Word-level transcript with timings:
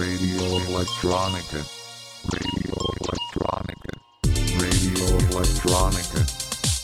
Radio 0.00 0.56
Electronica. 0.66 1.60
Radio 2.32 2.74
Electronica. 3.00 3.92
Radio 4.56 5.04
Electronica. 5.28 6.24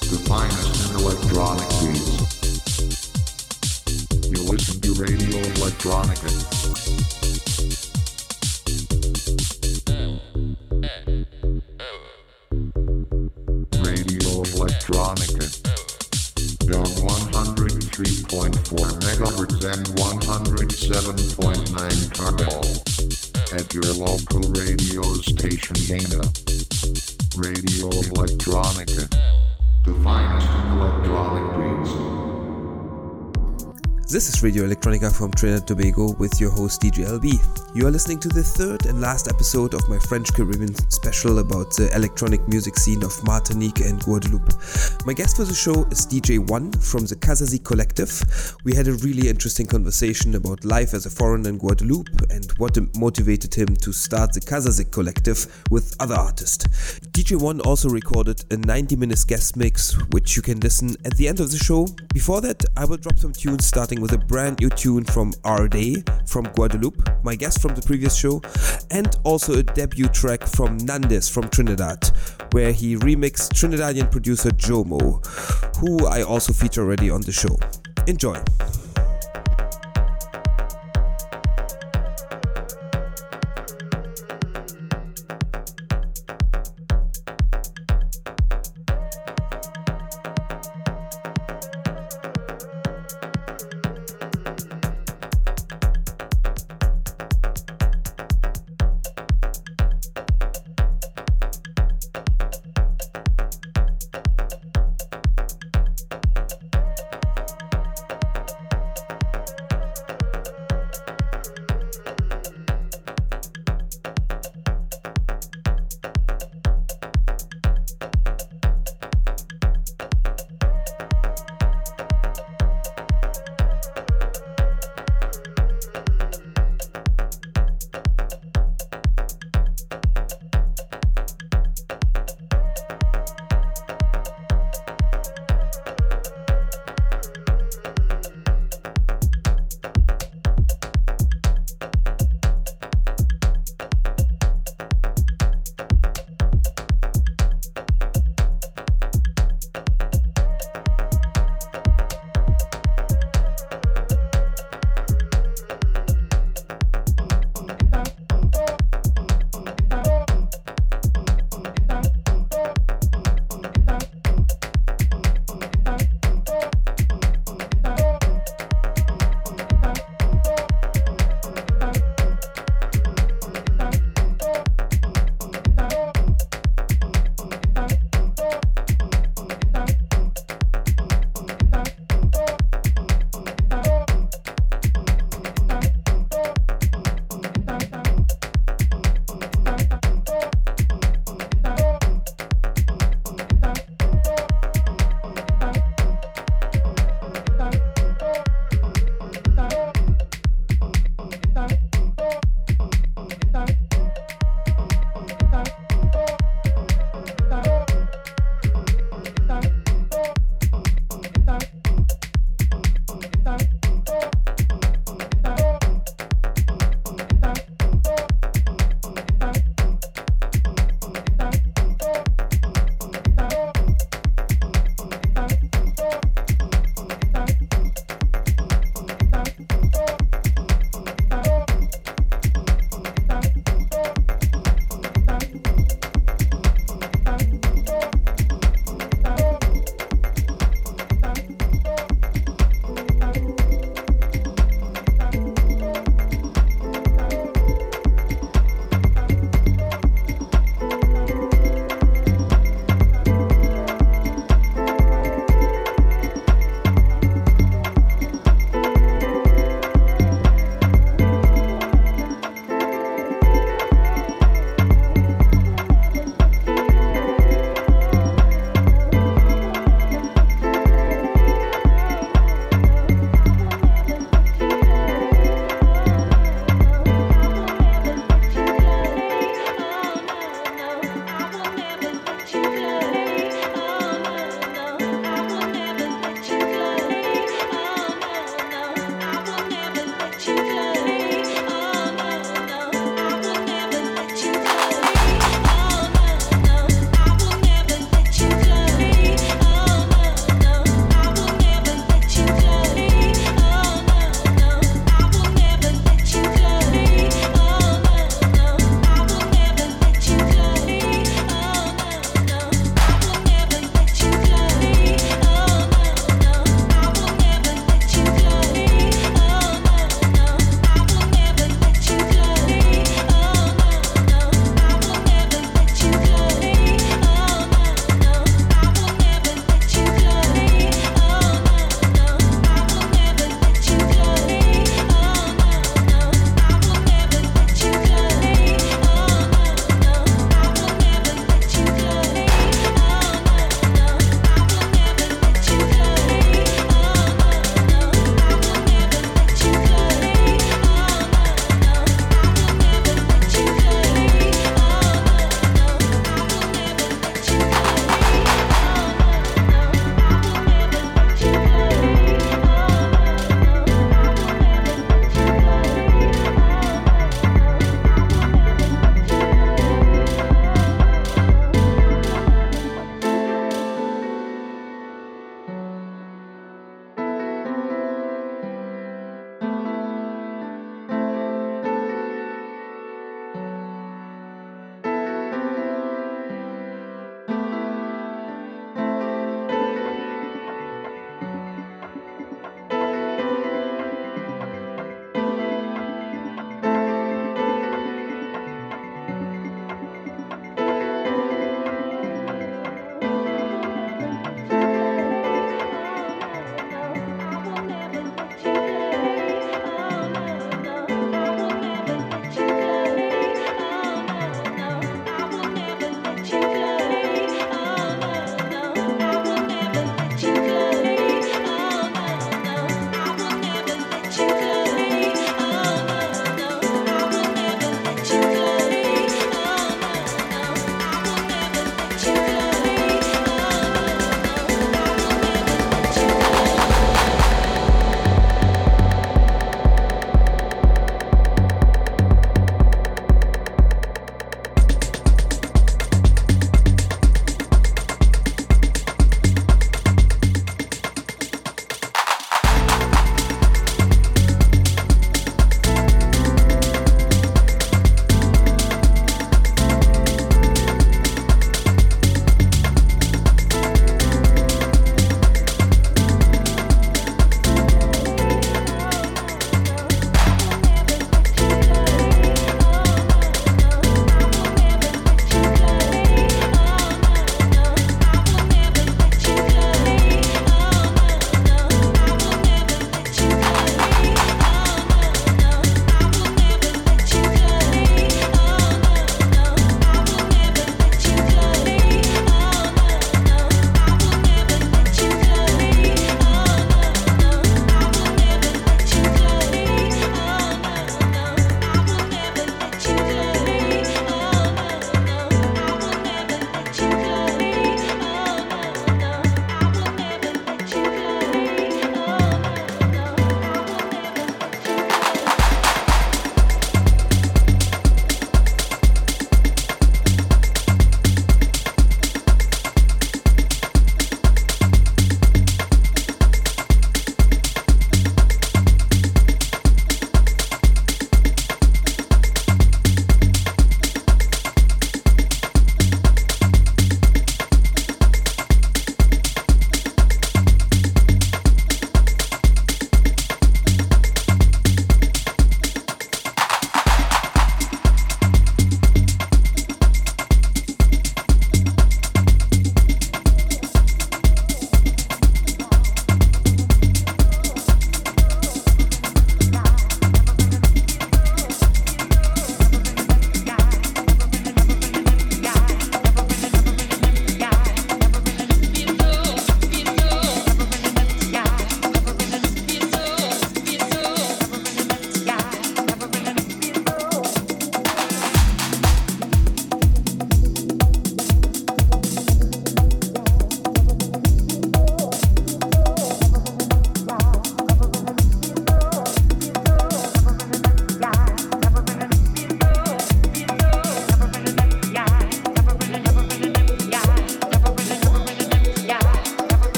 The 0.00 0.18
finest 0.26 0.90
in 0.90 0.96
electronic 0.98 1.68
beats. 1.78 2.10
You 4.28 4.42
listen 4.50 4.80
to 4.80 4.94
Radio 4.94 5.38
Electronica. 5.54 6.28
Radio 13.84 14.42
Electronica. 14.42 15.46
On 16.74 16.82
103.4 16.82 18.98
megahertz 19.04 19.62
and 19.70 19.86
107.9 19.94 22.10
turbo. 22.12 22.83
At 23.54 23.72
your 23.72 23.84
local 23.94 24.40
radio 24.50 25.02
station 25.22 25.76
Dana. 25.86 26.22
Radio 27.36 27.88
Electronica. 28.10 29.23
This 34.14 34.28
is 34.28 34.44
Radio 34.44 34.64
Electronica 34.64 35.12
from 35.12 35.32
Trinidad 35.32 35.66
Tobago 35.66 36.12
with 36.20 36.40
your 36.40 36.52
host 36.52 36.80
DJ 36.80 37.04
LB. 37.04 37.74
You 37.74 37.88
are 37.88 37.90
listening 37.90 38.20
to 38.20 38.28
the 38.28 38.44
third 38.44 38.86
and 38.86 39.00
last 39.00 39.26
episode 39.26 39.74
of 39.74 39.88
my 39.88 39.98
French 39.98 40.32
Caribbean 40.32 40.72
special 40.88 41.40
about 41.40 41.74
the 41.74 41.92
electronic 41.96 42.46
music 42.46 42.76
scene 42.76 43.02
of 43.02 43.12
Martinique 43.24 43.80
and 43.80 43.98
Guadeloupe. 44.04 44.52
My 45.04 45.14
guest 45.14 45.36
for 45.36 45.42
the 45.42 45.52
show 45.52 45.82
is 45.90 46.06
DJ 46.06 46.38
One 46.38 46.70
from 46.70 47.06
the 47.06 47.16
Kazazik 47.16 47.64
Collective. 47.64 48.22
We 48.62 48.72
had 48.72 48.86
a 48.86 48.92
really 48.92 49.28
interesting 49.28 49.66
conversation 49.66 50.36
about 50.36 50.64
life 50.64 50.94
as 50.94 51.06
a 51.06 51.10
foreigner 51.10 51.48
in 51.48 51.58
Guadeloupe 51.58 52.30
and 52.30 52.48
what 52.58 52.78
motivated 52.96 53.52
him 53.52 53.74
to 53.82 53.92
start 53.92 54.32
the 54.32 54.40
Kazazik 54.40 54.92
Collective 54.92 55.64
with 55.72 55.96
other 55.98 56.14
artists. 56.14 57.00
DJ 57.10 57.40
One 57.42 57.60
also 57.62 57.88
recorded 57.88 58.44
a 58.52 58.58
90 58.58 58.94
minute 58.94 59.24
guest 59.26 59.56
mix, 59.56 59.94
which 60.12 60.36
you 60.36 60.42
can 60.42 60.60
listen 60.60 60.94
at 61.04 61.16
the 61.16 61.26
end 61.26 61.40
of 61.40 61.50
the 61.50 61.58
show. 61.58 61.88
Before 62.12 62.40
that, 62.42 62.64
I 62.76 62.84
will 62.84 62.98
drop 62.98 63.18
some 63.18 63.32
tunes 63.32 63.66
starting 63.66 64.03
with 64.04 64.12
a 64.12 64.18
brand 64.18 64.60
new 64.60 64.68
tune 64.68 65.02
from 65.02 65.32
Day 65.70 66.04
from 66.26 66.44
Guadeloupe, 66.44 67.24
my 67.24 67.34
guest 67.34 67.62
from 67.62 67.74
the 67.74 67.80
previous 67.80 68.14
show, 68.14 68.42
and 68.90 69.16
also 69.24 69.54
a 69.54 69.62
debut 69.62 70.08
track 70.08 70.46
from 70.46 70.76
Nandes 70.80 71.26
from 71.30 71.48
Trinidad, 71.48 72.10
where 72.52 72.70
he 72.70 72.96
remixed 72.96 73.54
Trinidadian 73.54 74.10
producer 74.10 74.50
Jomo, 74.50 75.24
who 75.78 76.06
I 76.06 76.20
also 76.20 76.52
feature 76.52 76.82
already 76.82 77.08
on 77.08 77.22
the 77.22 77.32
show. 77.32 77.56
Enjoy! 78.06 78.38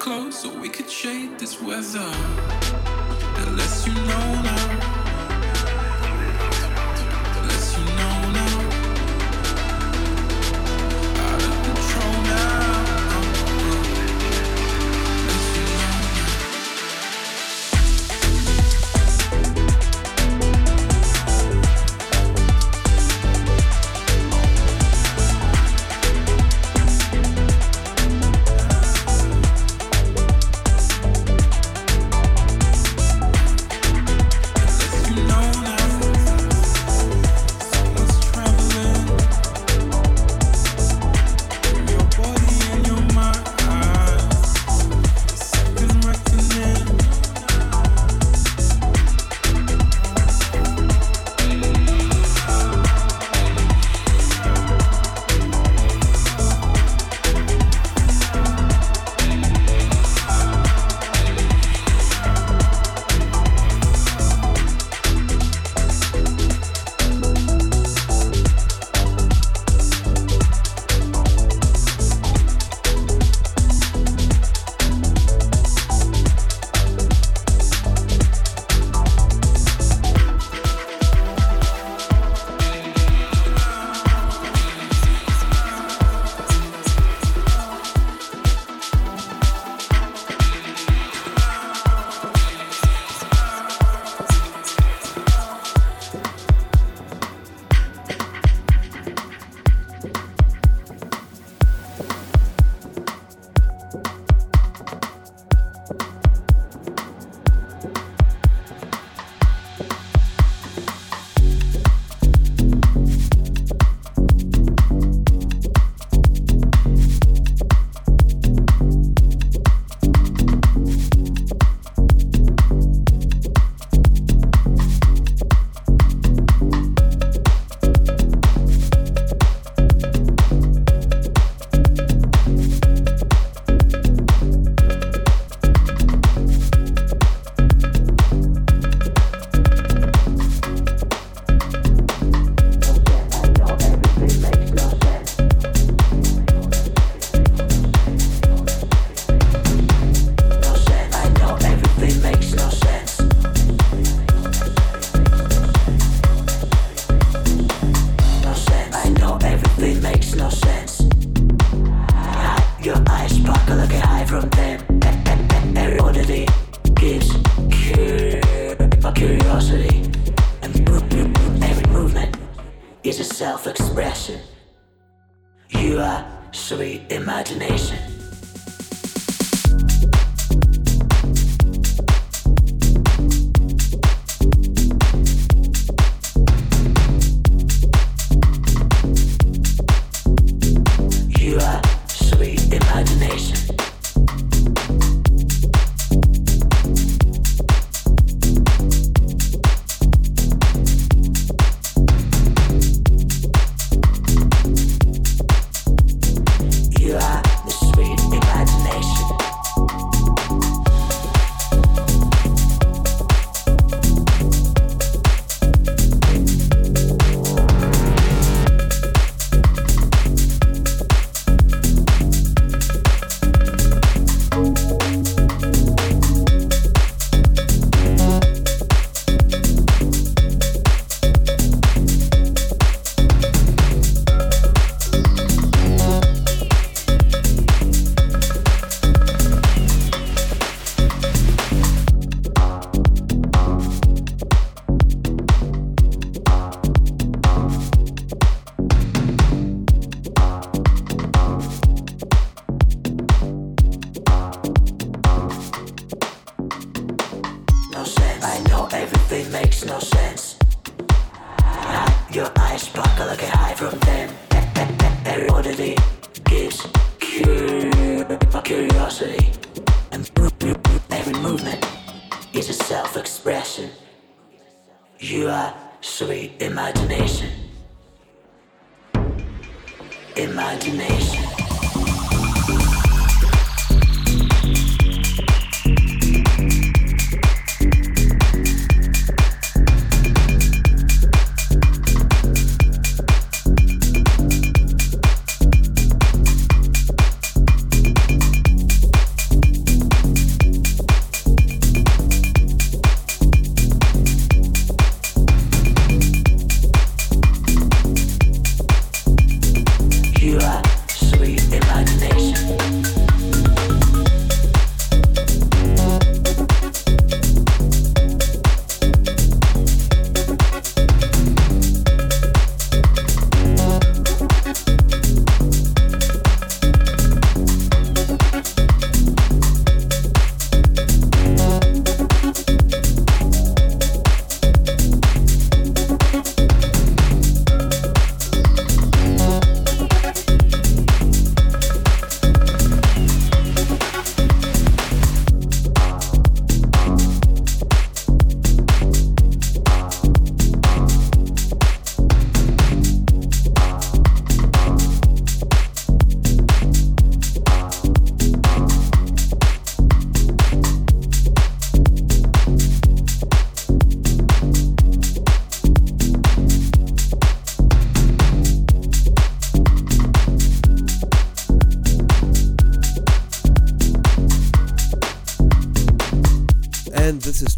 Close 0.00 0.40
so 0.40 0.48
we 0.58 0.70
could 0.70 0.90
shade 0.90 1.38
this 1.38 1.60
weather. 1.60 2.10
The 3.36 3.50
less 3.54 3.86
you 3.86 3.92
know 3.92 4.42
now. 4.42 4.69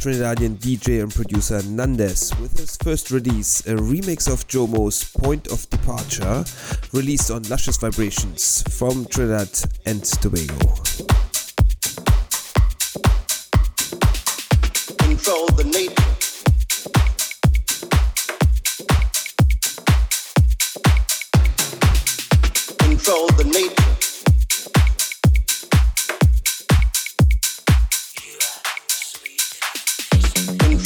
Trinidadian 0.02 0.56
DJ 0.56 1.00
and 1.00 1.14
producer 1.14 1.60
Nandes 1.62 2.36
with 2.40 2.58
his 2.58 2.76
first 2.78 3.12
release, 3.12 3.60
a 3.68 3.76
remix 3.76 4.26
of 4.26 4.48
Jomo's 4.48 5.04
Point 5.04 5.46
of 5.46 5.70
Departure, 5.70 6.44
released 6.92 7.30
on 7.30 7.44
Luscious 7.44 7.76
Vibrations 7.76 8.64
from 8.76 9.06
Trinidad 9.06 9.48
and 9.86 10.02
Tobago. 10.02 10.58
Control 14.98 15.46
the 15.54 15.70
nature. 15.70 15.94
Control 22.80 23.26
the 23.36 23.44
nature. 23.44 23.91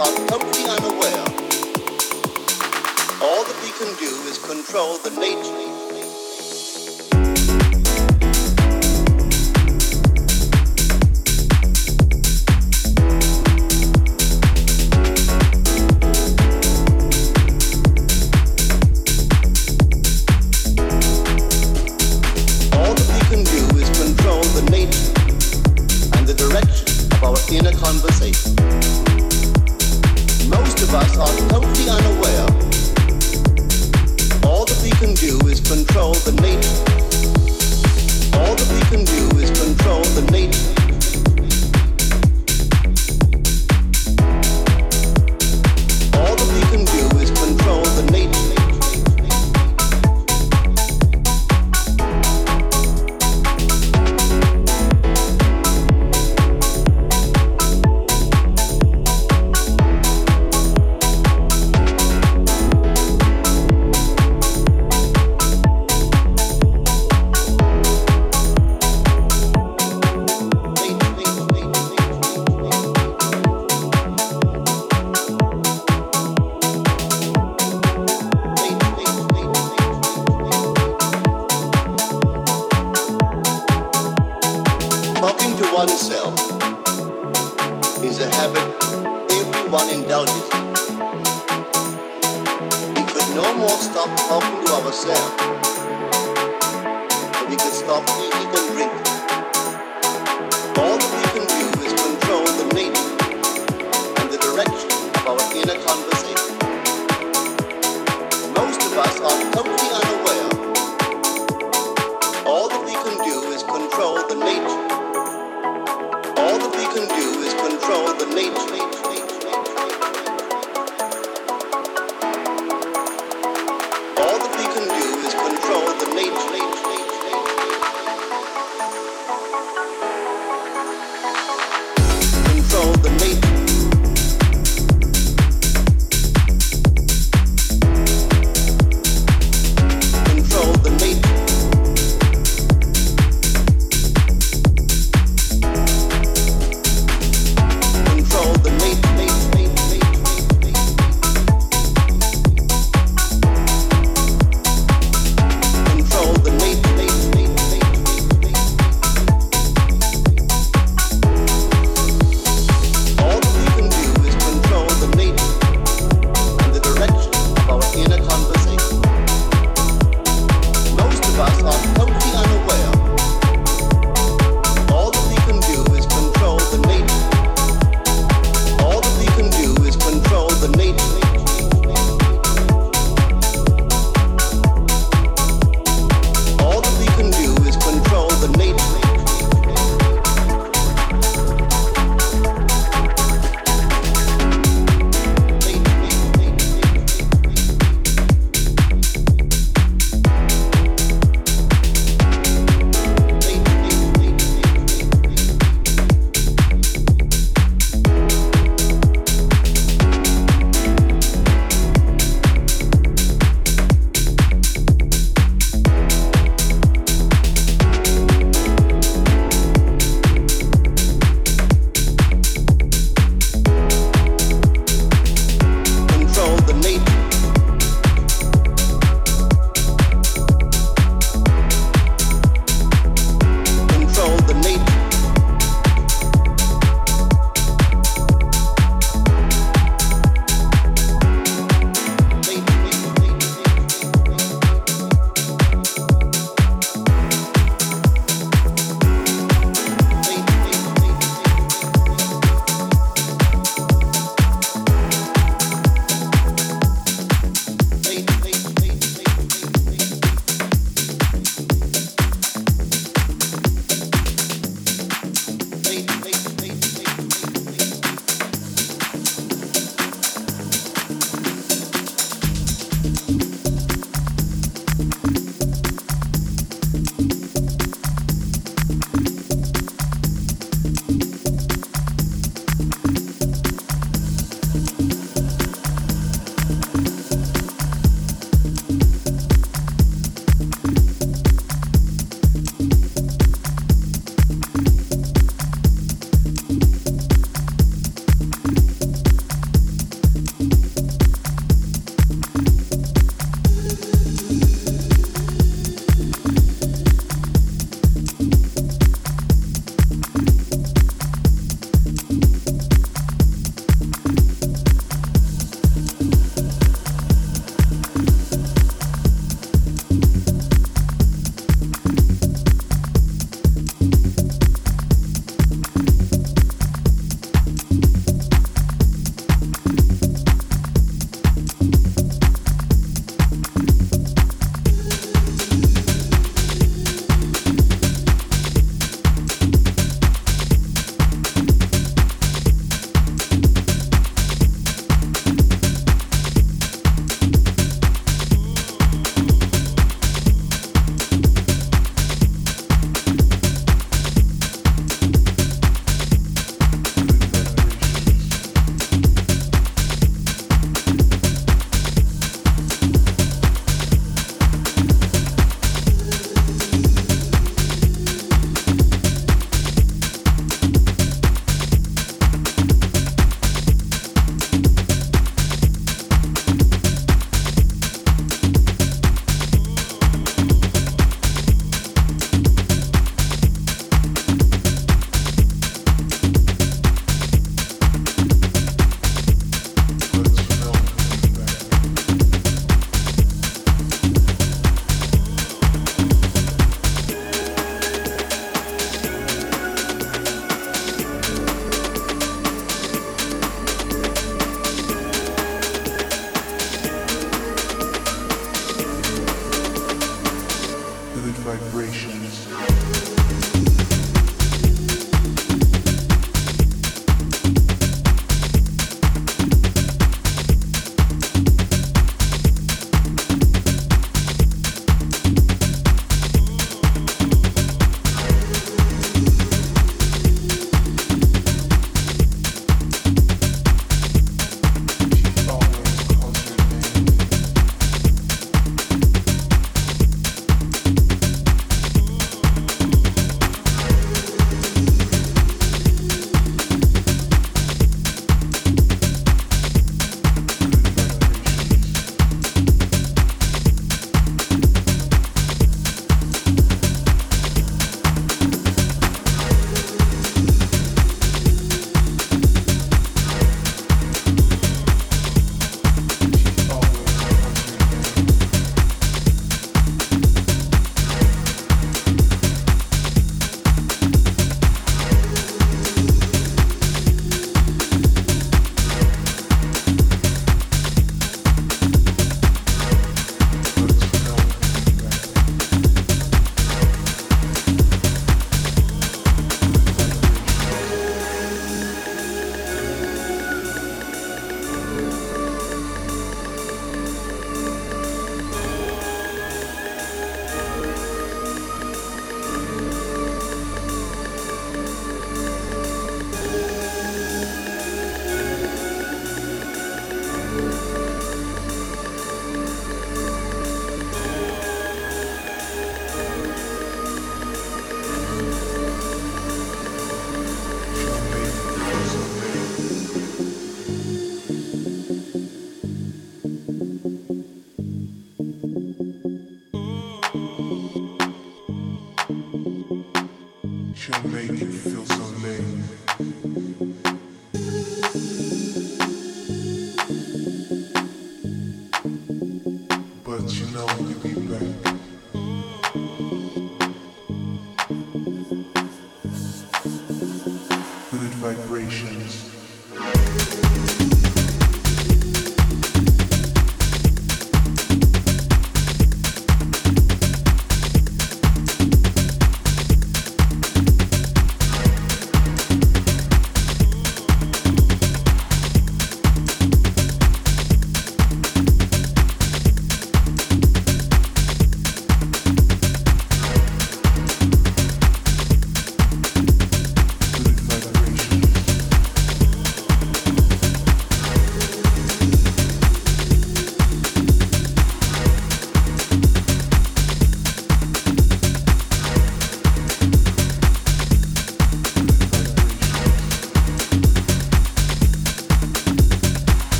Are 0.00 0.06
totally 0.28 0.64
unaware. 0.64 1.24
All 3.20 3.44
that 3.44 3.58
we 3.62 3.70
can 3.76 3.92
do 4.00 4.08
is 4.30 4.38
control 4.38 4.96
the 4.96 5.10
nature 5.20 5.59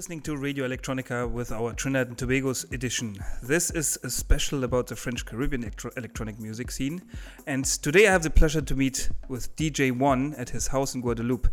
listening 0.00 0.22
to 0.22 0.34
Radio 0.34 0.66
Electronica 0.66 1.30
with 1.30 1.52
our 1.52 1.74
Trinidad 1.74 2.08
and 2.08 2.16
Tobago's 2.16 2.64
edition. 2.72 3.22
This 3.42 3.70
is 3.70 3.98
a 4.02 4.08
special 4.08 4.64
about 4.64 4.86
the 4.86 4.96
French 4.96 5.26
Caribbean 5.26 5.62
electro- 5.62 5.90
electronic 5.94 6.40
music 6.40 6.70
scene. 6.70 7.02
And 7.46 7.66
today 7.66 8.08
I 8.08 8.12
have 8.12 8.22
the 8.22 8.30
pleasure 8.30 8.62
to 8.62 8.74
meet 8.74 9.10
with 9.28 9.54
DJ 9.56 9.92
One 9.92 10.32
at 10.38 10.48
his 10.48 10.68
house 10.68 10.94
in 10.94 11.02
Guadeloupe. 11.02 11.48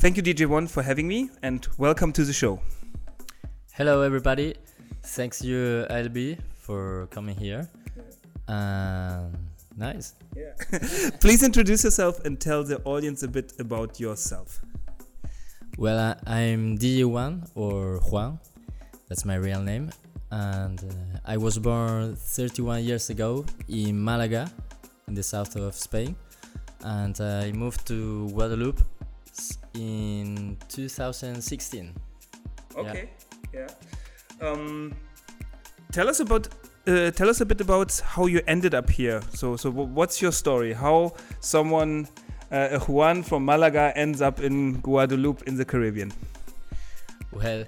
Thank 0.00 0.16
you, 0.16 0.24
DJ 0.24 0.46
One, 0.48 0.66
for 0.66 0.82
having 0.82 1.06
me 1.06 1.30
and 1.40 1.68
welcome 1.78 2.12
to 2.14 2.24
the 2.24 2.32
show. 2.32 2.60
Hello, 3.74 4.02
everybody. 4.02 4.56
Thanks 5.04 5.44
you, 5.44 5.86
LB, 5.88 6.40
for 6.58 7.06
coming 7.12 7.36
here. 7.36 7.68
Um, 8.48 9.30
nice. 9.76 10.14
Please 11.20 11.44
introduce 11.44 11.84
yourself 11.84 12.24
and 12.24 12.40
tell 12.40 12.64
the 12.64 12.82
audience 12.82 13.22
a 13.22 13.28
bit 13.28 13.52
about 13.60 14.00
yourself. 14.00 14.64
Well, 15.76 15.98
I, 16.26 16.44
I'm 16.44 16.78
DJ 16.78 17.04
One 17.04 17.44
or 17.56 17.98
Juan. 17.98 18.38
That's 19.08 19.24
my 19.24 19.34
real 19.34 19.60
name. 19.60 19.90
And 20.30 20.78
uh, 20.78 21.18
I 21.24 21.36
was 21.36 21.58
born 21.58 22.14
31 22.14 22.84
years 22.84 23.10
ago 23.10 23.44
in 23.68 24.02
Malaga, 24.02 24.50
in 25.08 25.14
the 25.14 25.22
south 25.22 25.56
of 25.56 25.74
Spain. 25.74 26.14
And 26.84 27.20
I 27.20 27.50
moved 27.52 27.86
to 27.88 28.28
Guadeloupe 28.30 28.82
in 29.74 30.56
2016. 30.68 31.92
Okay, 32.76 33.10
yeah. 33.52 33.66
Um, 34.40 34.94
tell 35.92 36.08
us 36.08 36.20
about. 36.20 36.48
Uh, 36.86 37.10
tell 37.10 37.30
us 37.30 37.40
a 37.40 37.46
bit 37.46 37.62
about 37.62 37.98
how 38.04 38.26
you 38.26 38.42
ended 38.46 38.74
up 38.74 38.90
here. 38.90 39.22
So, 39.32 39.56
so 39.56 39.70
what's 39.70 40.20
your 40.20 40.32
story? 40.32 40.74
How 40.74 41.14
someone, 41.40 42.06
uh, 42.50 42.78
Juan 42.80 43.22
from 43.22 43.44
Malaga, 43.44 43.92
ends 43.96 44.20
up 44.20 44.40
in 44.40 44.80
Guadeloupe 44.80 45.42
in 45.46 45.56
the 45.56 45.64
Caribbean? 45.64 46.12
Well, 47.32 47.64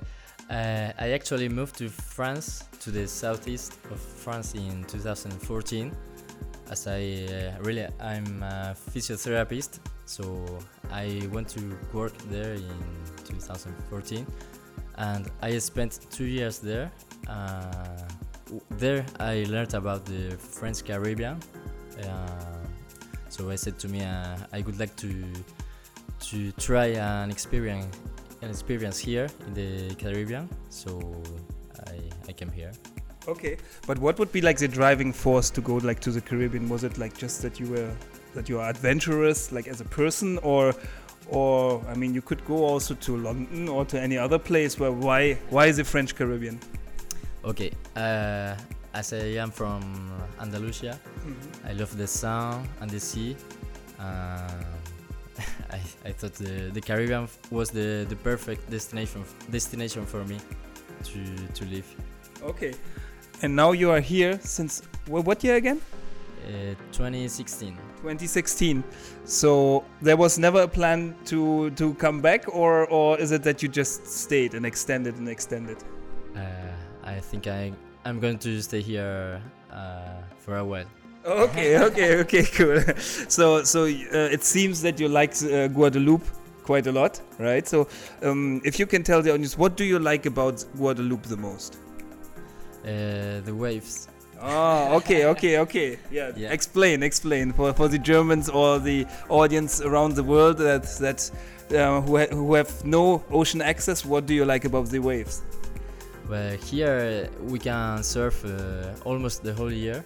uh, 0.49 0.93
I 0.99 1.11
actually 1.11 1.49
moved 1.49 1.77
to 1.79 1.89
France, 1.89 2.65
to 2.81 2.91
the 2.91 3.07
southeast 3.09 3.75
of 3.91 4.01
France 4.01 4.55
in 4.55 4.85
2014. 4.85 5.93
As 6.71 6.87
I 6.87 7.27
uh, 7.29 7.63
really, 7.63 7.87
I'm 8.01 8.43
a 8.43 8.77
physiotherapist, 8.91 9.81
so 10.05 10.59
I 10.91 11.29
went 11.33 11.49
to 11.51 11.77
work 11.93 12.17
there 12.31 12.55
in 12.55 12.71
2014, 13.25 14.27
and 14.99 15.29
I 15.43 15.59
spent 15.59 16.07
two 16.11 16.27
years 16.27 16.59
there. 16.59 16.91
Uh, 17.29 18.09
there, 18.71 19.05
I 19.19 19.45
learned 19.49 19.75
about 19.75 20.05
the 20.05 20.37
French 20.39 20.85
Caribbean. 20.85 21.41
So 23.37 23.51
I 23.51 23.57
said 23.57 23.79
to 23.81 23.89
me, 23.89 24.01
uh, 24.03 24.39
I 24.51 24.63
would 24.63 24.79
like 24.79 24.97
to 24.97 25.13
to 26.31 26.53
try 26.53 26.87
an 26.87 27.31
experience 27.31 27.95
an 28.41 28.49
experience 28.49 28.99
here 28.99 29.29
in 29.47 29.53
the 29.53 29.95
Caribbean, 29.97 30.49
so 30.71 31.23
I, 31.87 32.01
I 32.29 32.33
came 32.33 32.51
here. 32.51 32.73
Okay, 33.29 33.59
but 33.87 33.99
what 33.99 34.19
would 34.19 34.33
be 34.33 34.41
like 34.41 34.57
the 34.57 34.69
driving 34.69 35.13
force 35.13 35.51
to 35.51 35.61
go 35.61 35.75
like 35.75 36.01
to 36.01 36.11
the 36.11 36.21
Caribbean? 36.23 36.67
Was 36.71 36.83
it 36.83 36.97
like 36.97 37.19
just 37.19 37.43
that 37.43 37.61
you 37.61 37.67
were 37.67 37.93
that 38.33 38.49
you 38.49 38.59
are 38.59 38.71
adventurous, 38.71 39.53
like 39.53 39.69
as 39.69 39.83
a 39.83 39.85
person, 39.85 40.39
or 40.39 40.75
or 41.29 41.85
I 41.89 41.95
mean, 41.95 42.15
you 42.15 42.23
could 42.23 42.43
go 42.47 42.65
also 42.65 42.95
to 42.95 43.17
London 43.19 43.69
or 43.69 43.85
to 43.85 44.01
any 44.01 44.17
other 44.17 44.39
place. 44.39 44.81
Where 44.81 44.93
why 44.93 45.35
why 45.51 45.73
the 45.73 45.85
French 45.85 46.15
Caribbean? 46.15 46.59
Okay, 47.45 47.71
uh, 47.97 48.57
as 48.97 49.13
I 49.13 49.37
am 49.45 49.51
from 49.51 49.83
Andalusia, 50.41 50.99
I 51.69 51.73
love 51.75 51.97
the 51.97 52.07
sun 52.07 52.67
and 52.81 52.91
the 52.91 52.99
sea. 52.99 53.37
Uh, 54.01 54.03
I, 55.71 55.81
I 56.05 56.13
thought 56.13 56.33
the, 56.33 56.71
the 56.73 56.81
Caribbean 56.81 57.29
was 57.51 57.71
the, 57.71 58.07
the 58.09 58.17
perfect 58.17 58.71
destination 58.71 59.23
destination 59.51 60.07
for 60.07 60.25
me 60.25 60.39
to, 61.05 61.21
to 61.53 61.65
live. 61.67 61.87
Okay, 62.43 62.73
and 63.43 63.55
now 63.55 63.73
you 63.73 63.91
are 63.91 64.01
here 64.01 64.39
since 64.41 64.83
wh- 65.07 65.25
what 65.27 65.45
year 65.45 65.57
again? 65.57 65.81
Uh, 66.47 66.75
2016. 66.93 67.77
2016. 68.01 68.83
So 69.25 69.85
there 70.01 70.17
was 70.17 70.39
never 70.39 70.63
a 70.63 70.69
plan 70.69 71.15
to 71.27 71.71
to 71.71 71.93
come 71.95 72.23
back, 72.23 72.49
or 72.49 72.87
or 72.87 73.19
is 73.19 73.31
it 73.33 73.43
that 73.43 73.63
you 73.63 73.69
just 73.69 74.07
stayed 74.07 74.55
and 74.55 74.65
extended 74.65 75.17
and 75.19 75.29
extended? 75.29 75.77
Uh, 76.35 76.41
I 77.05 77.21
think 77.21 77.47
I 77.47 77.73
I'm 78.07 78.21
going 78.21 78.39
to 78.39 78.63
stay 78.63 78.81
here 78.83 79.43
uh, 79.73 80.23
for 80.39 80.59
a 80.59 80.65
while. 80.65 80.87
Okay, 81.27 81.79
okay, 81.89 82.19
okay, 82.21 82.45
cool. 82.57 82.81
So 83.29 83.65
so 83.65 83.85
uh, 83.85 84.35
it 84.37 84.45
seems 84.45 84.81
that 84.83 85.01
you 85.01 85.09
like 85.09 85.33
uh, 85.43 85.67
Guadeloupe 85.69 86.25
quite 86.63 86.87
a 86.87 86.93
lot, 86.93 87.21
right? 87.39 87.67
So 87.67 87.89
um, 88.23 88.61
if 88.65 88.79
you 88.79 88.87
can 88.87 89.03
tell 89.03 89.23
the 89.23 89.33
audience, 89.33 89.59
what 89.59 89.77
do 89.77 89.85
you 89.85 89.99
like 89.99 90.27
about 90.27 90.65
Guadeloupe 90.77 91.25
the 91.25 91.37
most? 91.37 91.79
Uh, 92.85 93.41
the 93.45 93.55
waves. 93.55 94.09
Oh, 94.41 94.97
okay, 94.99 95.25
okay, 95.33 95.59
okay. 95.59 95.99
Yeah, 96.11 96.31
Yeah. 96.37 96.53
explain, 96.53 97.03
explain 97.03 97.53
for, 97.53 97.73
for 97.73 97.89
the 97.89 97.99
Germans 97.99 98.49
or 98.49 98.79
the 98.79 99.07
audience 99.29 99.81
around 99.81 100.15
the 100.15 100.23
world 100.23 100.59
that 100.59 100.85
that 101.01 101.31
uh, 101.75 102.01
who 102.03 102.19
ha- 102.19 102.31
who 102.31 102.55
have 102.55 102.71
no 102.85 103.25
ocean 103.31 103.63
access. 103.63 104.05
What 104.05 104.27
do 104.27 104.35
you 104.35 104.45
like 104.45 104.65
about 104.65 104.87
the 104.91 105.01
waves? 105.01 105.43
Well, 106.29 106.57
here 106.57 107.31
we 107.41 107.59
can 107.59 108.03
surf 108.03 108.45
uh, 108.45 108.95
almost 109.05 109.45
the 109.45 109.55
whole 109.55 109.73
year, 109.73 110.05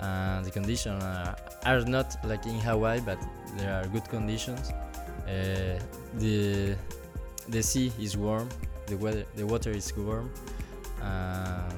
and 0.00 0.44
the 0.44 0.50
conditions 0.50 1.02
are, 1.04 1.36
are 1.64 1.80
not 1.82 2.16
like 2.24 2.46
in 2.46 2.58
Hawaii, 2.58 3.00
but 3.00 3.18
there 3.58 3.74
are 3.74 3.86
good 3.88 4.08
conditions. 4.08 4.72
Uh, 5.28 5.78
the 6.14 6.74
the 7.48 7.62
sea 7.62 7.92
is 8.00 8.16
warm, 8.16 8.48
the 8.86 8.96
weather, 8.96 9.24
the 9.36 9.46
water 9.46 9.70
is 9.70 9.94
warm, 9.96 10.30
and 11.02 11.72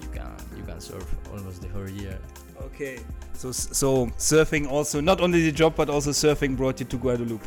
you 0.00 0.08
can 0.08 0.30
you 0.56 0.62
can 0.62 0.80
surf 0.80 1.06
almost 1.32 1.62
the 1.62 1.68
whole 1.68 1.88
year. 1.88 2.18
Okay. 2.62 3.00
So 3.34 3.50
so 3.50 4.06
surfing 4.18 4.68
also 4.68 5.00
not 5.00 5.20
only 5.20 5.42
the 5.42 5.52
job 5.52 5.74
but 5.76 5.90
also 5.90 6.10
surfing 6.10 6.56
brought 6.56 6.78
you 6.78 6.86
to 6.86 6.96
Guadeloupe. 6.96 7.42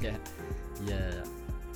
Yeah, 0.00 0.16
yeah. 0.86 1.24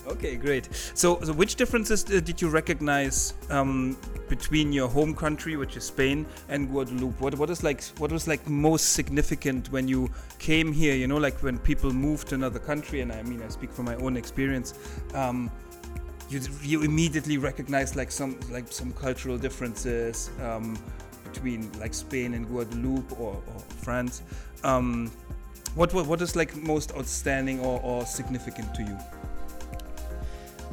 Okay, 0.08 0.36
great. 0.36 0.68
So, 0.94 1.20
so 1.22 1.32
which 1.32 1.56
differences 1.56 2.02
did 2.02 2.40
you 2.40 2.48
recognize 2.48 3.34
um, 3.50 3.96
between 4.28 4.72
your 4.72 4.88
home 4.88 5.14
country, 5.14 5.56
which 5.56 5.76
is 5.76 5.84
Spain, 5.84 6.24
and 6.48 6.70
Guadeloupe? 6.70 7.20
What 7.20 7.34
what 7.36 7.50
is 7.50 7.62
like 7.62 7.82
what 7.98 8.10
was 8.10 8.26
like 8.26 8.48
most 8.48 8.94
significant 8.94 9.70
when 9.70 9.86
you 9.86 10.10
came 10.38 10.72
here? 10.72 10.94
You 10.94 11.06
know, 11.06 11.18
like 11.18 11.42
when 11.42 11.58
people 11.58 11.92
move 11.92 12.24
to 12.26 12.34
another 12.34 12.58
country, 12.58 13.02
and 13.02 13.12
I 13.12 13.22
mean, 13.22 13.42
I 13.42 13.48
speak 13.48 13.70
from 13.70 13.84
my 13.84 13.96
own 13.96 14.16
experience. 14.16 14.74
Um, 15.14 15.50
you 16.30 16.40
you 16.62 16.82
immediately 16.82 17.36
recognize 17.36 17.94
like 17.94 18.10
some 18.10 18.38
like 18.50 18.72
some 18.72 18.92
cultural 18.92 19.36
differences 19.36 20.30
um, 20.42 20.78
between 21.24 21.70
like 21.80 21.92
Spain 21.92 22.34
and 22.34 22.46
Guadeloupe 22.46 23.12
or, 23.20 23.34
or 23.34 23.60
France. 23.82 24.22
Um, 24.64 25.10
what, 25.74 25.92
what 25.92 26.06
what 26.06 26.22
is 26.22 26.34
like 26.34 26.56
most 26.56 26.94
outstanding 26.96 27.60
or, 27.60 27.80
or 27.82 28.06
significant 28.06 28.74
to 28.74 28.82
you? 28.82 28.98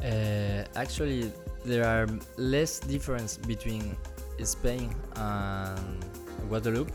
Uh, 0.04 0.64
actually, 0.76 1.32
there 1.64 1.84
are 1.84 2.06
less 2.36 2.78
difference 2.80 3.36
between 3.36 3.96
Spain 4.44 4.94
and 5.16 6.04
Guadeloupe 6.48 6.92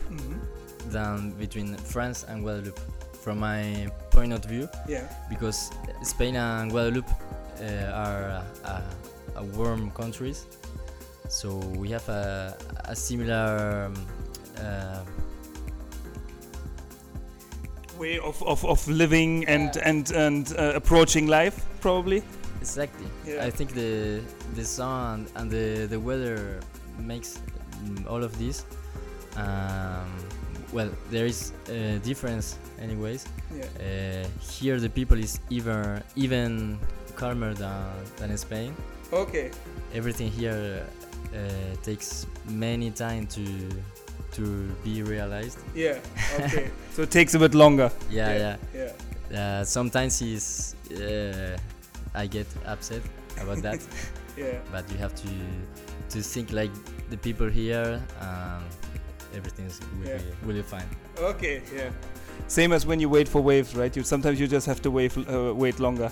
than 0.90 1.30
between 1.32 1.76
France 1.76 2.24
and 2.28 2.42
Guadeloupe, 2.42 2.80
from 3.22 3.38
my 3.40 3.88
point 4.10 4.32
of 4.32 4.44
view, 4.44 4.68
Yeah. 4.88 5.08
because 5.28 5.70
Spain 6.02 6.36
and 6.36 6.70
Guadeloupe 6.70 7.10
uh, 7.60 7.92
are 7.92 8.44
warm 9.54 9.90
countries, 9.90 10.46
so 11.28 11.56
we 11.76 11.90
have 11.90 12.08
a, 12.08 12.56
a 12.84 12.94
similar. 12.96 13.86
Um, 13.86 14.06
uh, 14.58 15.02
way 17.98 18.18
of, 18.18 18.42
of, 18.42 18.64
of 18.64 18.86
living 18.88 19.44
and 19.46 19.76
and 19.76 20.10
and 20.12 20.54
uh, 20.58 20.72
approaching 20.74 21.26
life 21.26 21.64
probably 21.80 22.22
Exactly. 22.62 23.06
Yeah. 23.26 23.46
I 23.48 23.50
think 23.50 23.70
the 23.74 24.20
the 24.54 24.64
sun 24.64 25.26
and 25.34 25.50
the 25.50 25.86
the 25.90 25.98
weather 25.98 26.60
makes 26.98 27.40
all 28.06 28.22
of 28.22 28.32
this. 28.38 28.64
Um, 29.36 30.08
well, 30.72 30.90
there 31.10 31.26
is 31.26 31.52
a 31.68 31.98
difference, 31.98 32.56
anyways. 32.80 33.24
yeah 33.50 33.64
Uh, 33.80 34.26
here, 34.40 34.78
the 34.80 34.88
people 34.88 35.18
is 35.18 35.40
even 35.50 36.02
even 36.16 36.78
calmer 37.16 37.54
than 37.54 37.82
than 38.18 38.30
in 38.30 38.38
Spain. 38.38 38.72
okay 39.12 39.50
Everything 39.94 40.30
here 40.32 40.86
uh, 41.34 41.76
takes 41.84 42.26
many 42.48 42.90
time 42.90 43.26
to 43.36 43.42
to 44.36 44.42
be 44.84 45.02
realized. 45.02 45.58
yeah 45.74 45.98
okay 46.40 46.70
so 46.94 47.02
it 47.02 47.10
takes 47.10 47.34
a 47.34 47.38
bit 47.38 47.54
longer 47.54 47.90
Yeah, 48.10 48.32
yeah. 48.38 48.56
yeah 48.74 48.92
Uh, 49.32 49.64
sometimes 49.64 50.20
is 50.22 50.74
uh, 50.92 51.56
I 52.14 52.26
get 52.26 52.46
upset 52.66 53.02
about 53.40 53.58
that. 53.62 53.80
yeah 54.36 54.58
but 54.72 54.90
you 54.90 54.96
have 54.98 55.14
to 55.14 55.28
to 56.08 56.22
think 56.22 56.52
like 56.52 56.70
the 57.10 57.16
people 57.18 57.48
here 57.50 58.00
and 58.20 58.64
everything's 59.34 59.78
will 60.00 60.08
Yeah. 60.08 60.16
be 60.18 60.24
really 60.46 60.62
fine 60.62 60.88
okay 61.18 61.62
yeah 61.74 61.90
same 62.48 62.72
as 62.72 62.86
when 62.86 62.98
you 63.00 63.10
wait 63.10 63.28
for 63.28 63.42
waves 63.42 63.74
right 63.76 63.94
you 63.96 64.02
sometimes 64.02 64.40
you 64.40 64.46
just 64.46 64.66
have 64.66 64.80
to 64.82 64.90
wait 64.90 65.12
uh, 65.18 65.52
wait 65.54 65.78
longer 65.80 66.10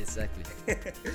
Exactly. 0.00 0.44
you, 0.66 0.74
have 0.74 0.94
to, 0.94 1.10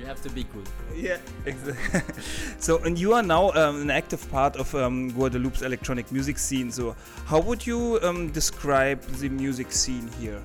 you 0.00 0.06
have 0.06 0.22
to 0.22 0.30
be 0.30 0.44
cool. 0.44 0.62
Yeah, 0.96 1.18
exactly. 1.44 2.14
so, 2.58 2.78
and 2.78 2.98
you 2.98 3.12
are 3.12 3.22
now 3.22 3.50
um, 3.52 3.82
an 3.82 3.90
active 3.90 4.26
part 4.30 4.56
of 4.56 4.74
um, 4.74 5.10
Guadeloupe's 5.10 5.60
electronic 5.60 6.10
music 6.10 6.38
scene. 6.38 6.70
So, 6.72 6.96
how 7.26 7.38
would 7.40 7.66
you 7.66 7.98
um, 8.02 8.30
describe 8.32 9.02
the 9.20 9.28
music 9.28 9.70
scene 9.72 10.08
here? 10.18 10.40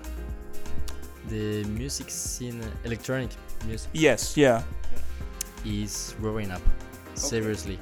The 1.29 1.63
music 1.65 2.09
scene, 2.09 2.61
electronic 2.83 3.29
music, 3.65 3.89
Yes, 3.93 4.35
yeah. 4.35 4.63
is 5.65 6.15
growing 6.19 6.49
up. 6.51 6.61
Seriously. 7.13 7.77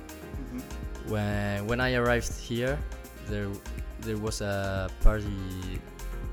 When 1.07 1.65
when 1.67 1.79
I 1.79 1.95
arrived 1.95 2.33
here, 2.35 2.77
there 3.29 3.47
there 4.01 4.17
was 4.17 4.41
a 4.41 4.89
party 5.03 5.79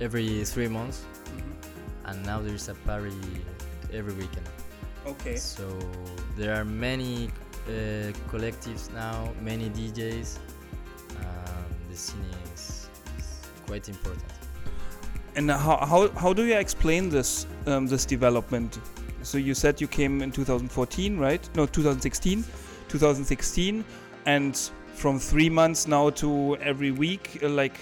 every 0.00 0.42
three 0.44 0.66
months, 0.68 1.04
and 2.06 2.18
now 2.26 2.40
there 2.40 2.54
is 2.54 2.68
a 2.68 2.74
party 2.86 3.14
every 3.92 4.14
weekend. 4.14 4.48
Okay. 5.06 5.36
So 5.36 5.68
there 6.36 6.54
are 6.58 6.64
many 6.64 7.30
uh, 7.68 8.10
collectives 8.32 8.90
now, 8.92 9.30
many 9.40 9.70
DJs. 9.70 10.38
Um, 11.20 11.64
the 11.90 11.96
scene 11.96 12.26
is, 12.54 12.88
is 13.18 13.28
quite 13.66 13.88
important. 13.88 14.24
And 15.36 15.50
how, 15.50 15.78
how, 15.84 16.08
how 16.10 16.32
do 16.32 16.44
you 16.44 16.56
explain 16.56 17.08
this 17.08 17.46
um, 17.66 17.86
this 17.86 18.04
development? 18.04 18.78
So 19.22 19.38
you 19.38 19.54
said 19.54 19.80
you 19.80 19.88
came 19.88 20.22
in 20.22 20.30
2014, 20.30 21.18
right? 21.18 21.48
No, 21.56 21.66
2016. 21.66 22.44
2016, 22.88 23.84
and 24.26 24.70
from 24.94 25.18
three 25.18 25.50
months 25.50 25.88
now 25.88 26.10
to 26.10 26.56
every 26.58 26.92
week. 26.92 27.40
uh, 27.42 27.48
Like, 27.48 27.76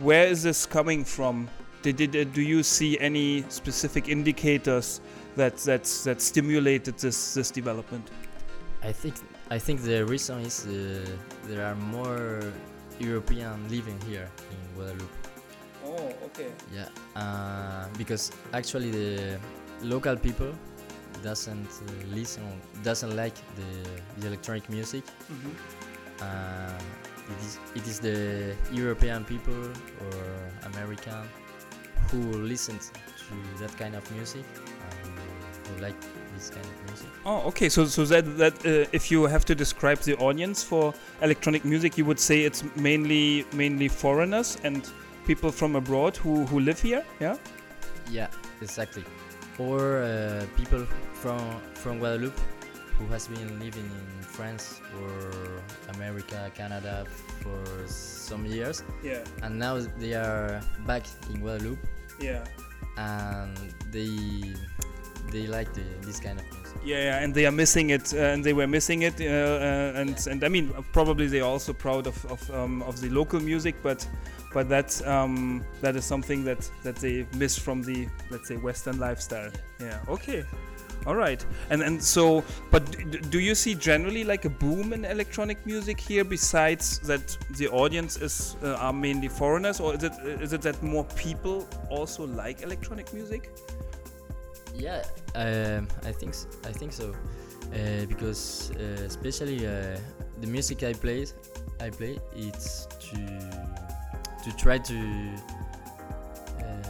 where 0.00 0.26
is 0.28 0.42
this 0.42 0.66
coming 0.66 1.04
from? 1.04 1.48
Did, 1.82 1.96
did 1.96 2.14
uh, 2.14 2.24
do 2.32 2.42
you 2.42 2.62
see 2.62 2.98
any 3.00 3.44
specific 3.48 4.08
indicators 4.08 5.00
that 5.36 5.56
that's 5.56 6.04
that 6.04 6.20
stimulated 6.20 6.98
this 6.98 7.34
this 7.34 7.50
development? 7.50 8.10
I 8.82 8.92
think 8.92 9.14
I 9.50 9.58
think 9.58 9.82
the 9.82 10.04
reason 10.04 10.40
is 10.40 10.66
uh, 10.66 10.70
there 11.48 11.64
are 11.66 11.74
more 11.74 12.52
European 13.00 13.68
living 13.68 13.98
here 14.08 14.28
in 14.52 14.58
Guadeloupe. 14.76 15.17
Okay. 16.38 16.52
Yeah, 16.72 16.88
uh, 17.16 17.86
because 17.98 18.30
actually 18.52 18.90
the 18.92 19.40
local 19.82 20.16
people 20.16 20.52
doesn't 21.22 21.66
uh, 21.66 22.14
listen, 22.14 22.44
doesn't 22.84 23.16
like 23.16 23.34
the, 23.56 23.90
the 24.20 24.26
electronic 24.28 24.68
music. 24.70 25.02
Uh, 26.20 26.78
it 27.28 27.44
is 27.44 27.58
it 27.74 27.86
is 27.88 27.98
the 27.98 28.54
European 28.72 29.24
people 29.24 29.72
or 30.06 30.70
American 30.72 31.28
who 32.10 32.20
listen 32.38 32.78
to 32.78 33.60
that 33.60 33.76
kind 33.76 33.96
of 33.96 34.08
music 34.12 34.44
and 35.02 35.12
who 35.66 35.82
like 35.82 35.96
this 36.34 36.50
kind 36.50 36.64
of 36.64 36.86
music. 36.86 37.08
Oh, 37.26 37.48
okay. 37.48 37.68
So 37.68 37.84
so 37.86 38.04
that 38.04 38.38
that 38.38 38.54
uh, 38.64 38.86
if 38.92 39.10
you 39.10 39.24
have 39.26 39.44
to 39.46 39.56
describe 39.56 39.98
the 39.98 40.14
audience 40.18 40.62
for 40.62 40.94
electronic 41.20 41.64
music, 41.64 41.98
you 41.98 42.04
would 42.04 42.20
say 42.20 42.44
it's 42.44 42.62
mainly 42.76 43.44
mainly 43.52 43.88
foreigners 43.88 44.56
and 44.62 44.88
people 45.28 45.52
from 45.52 45.76
abroad 45.76 46.16
who 46.16 46.32
who 46.46 46.58
live 46.60 46.80
here. 46.88 47.04
Yeah. 47.20 47.36
Yeah, 48.10 48.28
exactly. 48.62 49.04
Or 49.58 49.80
uh, 50.02 50.46
people 50.56 50.86
from 51.22 51.40
from 51.74 51.98
Guadeloupe 51.98 52.40
who 52.98 53.06
has 53.12 53.28
been 53.28 53.50
living 53.60 53.84
in 54.00 54.22
France 54.36 54.80
or 55.00 55.62
America, 55.94 56.50
Canada 56.56 57.04
for 57.42 57.62
some 57.86 58.44
years, 58.46 58.82
Yeah. 59.04 59.22
and 59.42 59.56
now 59.58 59.74
they 60.00 60.14
are 60.14 60.60
back 60.86 61.04
in 61.30 61.40
Guadeloupe 61.40 61.78
Yeah. 62.20 62.42
and 62.96 63.56
they 63.92 64.10
they 65.32 65.46
like 65.46 65.70
the, 65.74 65.84
this 66.06 66.18
kind 66.20 66.38
of 66.40 66.44
music. 66.46 66.78
Yeah, 66.84 67.02
yeah, 67.08 67.22
and 67.24 67.34
they 67.34 67.46
are 67.46 67.52
missing 67.52 67.90
it, 67.90 68.14
uh, 68.14 68.32
and 68.32 68.42
they 68.44 68.52
were 68.54 68.66
missing 68.66 69.02
it, 69.02 69.20
uh, 69.20 69.24
uh, 69.26 70.00
and 70.00 70.16
and 70.30 70.42
I 70.44 70.48
mean 70.48 70.72
probably 70.92 71.26
they 71.28 71.40
are 71.40 71.52
also 71.52 71.72
proud 71.72 72.06
of 72.06 72.24
of, 72.34 72.40
um, 72.50 72.82
of 72.82 72.94
the 73.00 73.08
local 73.10 73.40
music, 73.40 73.74
but 73.82 74.08
but 74.52 74.68
that 74.68 75.06
um, 75.06 75.64
that 75.80 75.96
is 75.96 76.04
something 76.04 76.44
that 76.44 76.70
that 76.82 76.96
they 76.96 77.26
miss 77.36 77.58
from 77.58 77.82
the 77.82 78.08
let's 78.30 78.48
say 78.48 78.56
Western 78.56 78.98
lifestyle. 78.98 79.50
Yeah. 79.80 80.00
Okay. 80.08 80.44
All 81.06 81.14
right. 81.14 81.44
And 81.70 81.82
and 81.82 82.02
so, 82.02 82.42
but 82.70 82.84
do 83.30 83.38
you 83.38 83.54
see 83.54 83.74
generally 83.74 84.24
like 84.24 84.44
a 84.44 84.50
boom 84.50 84.92
in 84.92 85.04
electronic 85.04 85.64
music 85.64 86.00
here? 86.00 86.24
Besides 86.24 86.98
that, 87.00 87.38
the 87.56 87.68
audience 87.68 88.16
is 88.16 88.56
uh, 88.62 88.74
are 88.74 88.92
mainly 88.92 89.28
foreigners, 89.28 89.80
or 89.80 89.94
is 89.94 90.02
it 90.02 90.12
is 90.42 90.52
it 90.52 90.62
that 90.62 90.82
more 90.82 91.04
people 91.16 91.66
also 91.88 92.26
like 92.26 92.62
electronic 92.62 93.12
music? 93.14 93.50
Yeah, 94.74 95.02
um, 95.34 95.88
I 96.04 96.12
think 96.12 96.32
s- 96.32 96.46
I 96.64 96.72
think 96.72 96.92
so, 96.92 97.14
uh, 97.72 98.06
because 98.06 98.70
uh, 98.76 99.04
especially 99.06 99.66
uh, 99.66 99.98
the 100.40 100.46
music 100.46 100.82
I 100.82 100.92
play, 100.92 101.26
I 101.80 101.90
play 101.90 102.18
it's 102.36 102.86
to 102.86 103.87
to 104.44 104.56
try 104.56 104.78
to 104.78 104.94
um, 106.58 106.84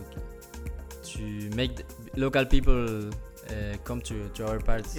okay, 0.00 0.22
to 1.02 1.50
make 1.56 1.76
the 1.76 1.84
local 2.16 2.44
people 2.44 3.08
uh, 3.08 3.76
come 3.84 4.00
to, 4.02 4.28
to 4.30 4.46
our 4.46 4.58
parties 4.60 4.96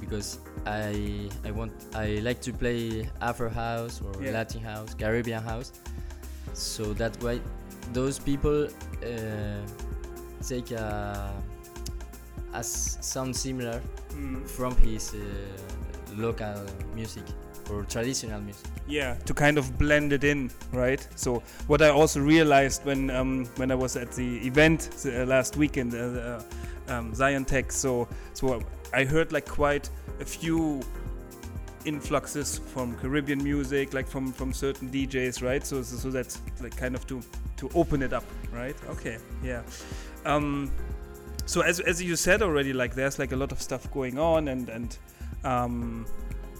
because 0.00 0.38
I 0.66 1.28
I 1.44 1.50
want 1.50 1.72
I 1.94 2.20
like 2.22 2.40
to 2.42 2.52
play 2.52 3.08
Afro 3.20 3.48
house 3.50 4.00
or 4.02 4.12
Yeah. 4.22 4.32
Latin 4.32 4.60
house, 4.62 4.94
Caribbean 4.94 5.42
house. 5.42 5.72
So 6.54 6.92
that 6.94 7.20
way, 7.22 7.40
those 7.92 8.18
people 8.18 8.66
uh, 9.02 9.62
take 10.46 10.70
a, 10.72 11.32
a 12.54 12.58
s- 12.58 12.98
sound 13.00 13.34
similar 13.36 13.80
from 14.46 14.74
his 14.76 15.14
uh, 15.14 15.18
local 16.16 16.54
music 16.94 17.24
or 17.70 17.84
traditional 17.84 18.40
music. 18.40 18.66
yeah 18.86 19.14
to 19.26 19.34
kind 19.34 19.58
of 19.58 19.78
blend 19.78 20.12
it 20.12 20.24
in 20.24 20.50
right? 20.72 21.06
So 21.16 21.42
what 21.66 21.82
i 21.82 21.88
also 21.88 22.20
realized 22.20 22.84
when 22.84 23.10
um, 23.10 23.46
when 23.56 23.70
i 23.70 23.74
was 23.74 23.96
at 23.96 24.12
the 24.12 24.38
event 24.46 24.90
the, 25.02 25.22
uh, 25.22 25.26
last 25.26 25.56
weekend 25.56 25.94
uh, 25.94 25.98
uh, 25.98 26.42
um, 26.88 27.14
zion 27.14 27.44
tech 27.44 27.70
so 27.72 28.08
so 28.32 28.62
i 28.94 29.04
heard 29.04 29.32
like 29.32 29.46
quite 29.46 29.90
a 30.20 30.24
few 30.24 30.80
influxes 31.84 32.58
from 32.58 32.94
caribbean 32.96 33.42
music 33.42 33.94
like 33.94 34.06
from 34.06 34.32
from 34.32 34.52
certain 34.52 34.90
djs 34.90 35.42
right? 35.42 35.64
So 35.66 35.82
so, 35.82 35.96
so 35.96 36.10
that's 36.10 36.40
like 36.60 36.76
kind 36.76 36.94
of 36.94 37.06
to 37.06 37.22
to 37.56 37.70
open 37.74 38.02
it 38.02 38.12
up 38.12 38.24
right? 38.52 38.76
Okay 38.88 39.18
yeah. 39.42 39.62
Um 40.24 40.70
so 41.46 41.62
as, 41.62 41.80
as 41.80 42.02
you 42.02 42.14
said 42.16 42.42
already 42.42 42.72
like 42.72 42.94
there's 42.94 43.18
like 43.18 43.32
a 43.32 43.36
lot 43.36 43.52
of 43.52 43.62
stuff 43.62 43.90
going 43.92 44.18
on 44.18 44.48
and 44.48 44.68
and 44.68 44.98
um 45.44 46.04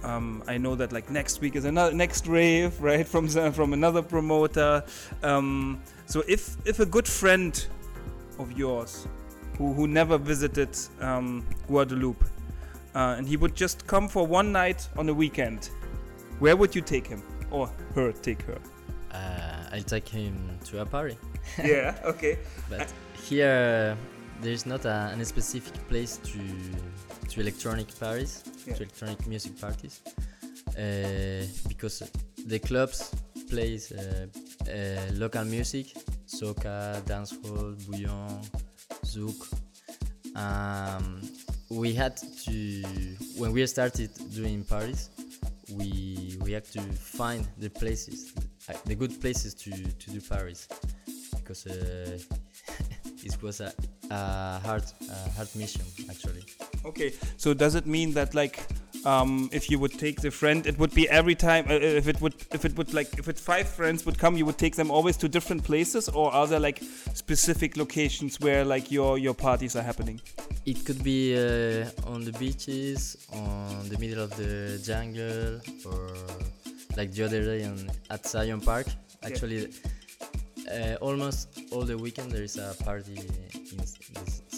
um, 0.04 0.42
I 0.46 0.58
know 0.58 0.74
that 0.74 0.92
like 0.92 1.10
next 1.10 1.40
week 1.40 1.56
is 1.56 1.64
another 1.64 1.94
next 1.94 2.26
rave, 2.26 2.80
right? 2.80 3.06
From 3.06 3.28
from 3.28 3.72
another 3.72 4.02
promoter. 4.02 4.82
Um, 5.22 5.80
so 6.06 6.22
if 6.28 6.56
if 6.66 6.80
a 6.80 6.86
good 6.86 7.06
friend 7.06 7.66
of 8.38 8.52
yours 8.52 9.06
who 9.56 9.72
who 9.72 9.86
never 9.86 10.18
visited 10.18 10.76
um, 11.00 11.46
Guadeloupe 11.66 12.24
uh, 12.94 13.14
and 13.18 13.28
he 13.28 13.36
would 13.36 13.54
just 13.54 13.86
come 13.86 14.08
for 14.08 14.26
one 14.26 14.52
night 14.52 14.88
on 14.96 15.08
a 15.08 15.14
weekend, 15.14 15.70
where 16.38 16.56
would 16.56 16.74
you 16.74 16.82
take 16.82 17.06
him 17.06 17.22
or 17.50 17.70
her? 17.94 18.12
Take 18.12 18.42
her. 18.42 18.58
Uh, 19.12 19.74
I'll 19.74 19.82
take 19.82 20.08
him 20.08 20.58
to 20.66 20.80
a 20.82 20.86
party. 20.86 21.16
yeah. 21.64 21.94
Okay. 22.04 22.38
But 22.68 22.92
here, 23.24 23.96
there's 24.40 24.66
not 24.66 24.84
a, 24.84 25.10
any 25.12 25.24
specific 25.24 25.74
place 25.88 26.18
to 26.18 26.38
to 27.28 27.40
electronic 27.40 27.88
parties, 27.98 28.42
Yeah. 28.66 28.74
to 28.74 28.82
electronic 28.82 29.26
music 29.26 29.58
parties, 29.60 30.00
uh, 30.76 31.44
because 31.68 32.02
the 32.46 32.58
clubs 32.58 33.10
plays 33.50 33.92
uh, 33.92 34.26
uh, 34.68 35.12
local 35.14 35.44
music, 35.44 35.86
soca, 36.26 37.00
dancehall, 37.06 37.74
bouyon, 37.86 38.40
zouk. 39.04 39.48
Um, 40.36 41.20
we 41.70 41.92
had 41.94 42.16
to 42.44 42.82
when 43.36 43.52
we 43.52 43.66
started 43.66 44.10
doing 44.34 44.64
parties, 44.64 45.10
we 45.72 46.36
we 46.44 46.52
had 46.52 46.64
to 46.72 46.80
find 47.16 47.46
the 47.58 47.68
places, 47.70 48.32
the 48.86 48.94
good 48.94 49.20
places 49.20 49.54
to 49.54 49.70
to 49.70 50.10
do 50.10 50.20
parties, 50.20 50.68
because 51.36 51.66
uh, 51.66 52.18
it 53.24 53.42
was 53.42 53.60
a, 53.60 53.72
a 54.10 54.60
hard 54.60 54.84
a 55.10 55.30
hard 55.30 55.48
mission 55.56 55.82
actually. 56.08 56.44
Okay, 56.84 57.12
so 57.36 57.54
does 57.54 57.74
it 57.74 57.86
mean 57.86 58.12
that 58.14 58.34
like 58.34 58.60
um, 59.04 59.48
if 59.52 59.70
you 59.70 59.78
would 59.78 59.98
take 59.98 60.20
the 60.20 60.30
friend, 60.30 60.66
it 60.66 60.78
would 60.78 60.94
be 60.94 61.08
every 61.08 61.34
time 61.34 61.64
uh, 61.68 61.74
if 61.74 62.08
it 62.08 62.20
would 62.20 62.34
if 62.52 62.64
it 62.64 62.76
would 62.76 62.94
like 62.94 63.18
if 63.18 63.28
it 63.28 63.38
five 63.38 63.68
friends 63.68 64.04
would 64.06 64.18
come, 64.18 64.36
you 64.36 64.44
would 64.44 64.58
take 64.58 64.76
them 64.76 64.90
always 64.90 65.16
to 65.18 65.28
different 65.28 65.64
places, 65.64 66.08
or 66.08 66.32
are 66.32 66.46
there 66.46 66.60
like 66.60 66.82
specific 67.14 67.76
locations 67.76 68.40
where 68.40 68.64
like 68.64 68.90
your 68.90 69.18
your 69.18 69.34
parties 69.34 69.76
are 69.76 69.82
happening? 69.82 70.20
It 70.66 70.84
could 70.84 71.02
be 71.02 71.34
uh, 71.36 71.90
on 72.06 72.24
the 72.24 72.32
beaches, 72.38 73.16
on 73.32 73.88
the 73.88 73.98
middle 73.98 74.22
of 74.22 74.36
the 74.36 74.80
jungle, 74.84 75.60
or 75.86 76.14
like 76.96 77.12
the 77.12 77.24
other 77.24 77.42
day 77.44 77.64
on, 77.64 77.90
at 78.10 78.26
Zion 78.26 78.60
Park. 78.60 78.86
Actually, 79.22 79.68
uh, 80.70 80.96
almost 81.00 81.48
all 81.72 81.82
the 81.84 81.96
weekend 81.96 82.32
there 82.32 82.42
is 82.42 82.56
a 82.56 82.74
party 82.84 83.16
in 83.16 83.78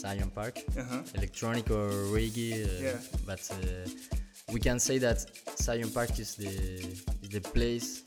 Zion 0.00 0.30
Park, 0.30 0.56
Uh-huh. 0.78 1.02
electronic 1.14 1.70
or 1.70 1.88
reggae. 2.16 2.64
Uh, 2.64 2.82
Yeah. 2.86 2.98
But 3.26 3.40
uh, 3.52 3.88
we 4.52 4.60
can 4.60 4.78
say 4.80 4.98
that 4.98 5.18
Zion 5.58 5.90
Park 5.90 6.18
is 6.18 6.34
the 6.34 6.48
is 7.22 7.28
the 7.30 7.40
place 7.40 8.02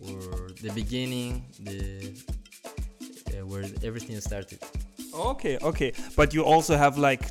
or 0.00 0.50
the 0.62 0.70
beginning, 0.74 1.44
the 1.60 1.80
uh, 3.32 3.46
where 3.46 3.64
everything 3.84 4.20
started. 4.20 4.58
Okay, 5.14 5.58
okay. 5.62 5.92
But 6.16 6.32
you 6.34 6.42
also 6.44 6.76
have 6.76 6.98
like 6.98 7.22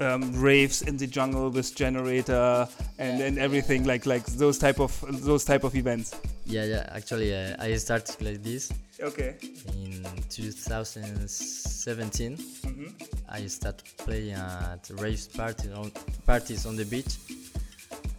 um, 0.00 0.32
raves 0.40 0.82
in 0.82 0.96
the 0.96 1.06
jungle 1.06 1.50
with 1.50 1.74
generator 1.74 2.68
and, 2.98 3.20
and 3.22 3.38
everything 3.38 3.84
like 3.84 4.06
like 4.06 4.24
those 4.38 4.58
type 4.58 4.80
of 4.80 4.92
those 5.24 5.44
type 5.44 5.64
of 5.64 5.74
events. 5.74 6.14
Yeah, 6.46 6.64
yeah. 6.64 6.88
Actually, 6.94 7.34
uh, 7.34 7.56
I 7.58 7.76
started 7.78 8.20
like 8.20 8.42
this 8.42 8.70
Okay. 9.00 9.34
in 9.74 10.04
2017. 10.30 12.36
Mm-hmm. 12.36 12.86
I 13.28 13.46
started 13.46 13.84
playing 13.98 14.32
at 14.32 14.90
rave 14.94 15.26
parties 15.34 15.70
on 15.72 15.90
parties 16.26 16.66
on 16.66 16.76
the 16.76 16.84
beach. 16.84 17.16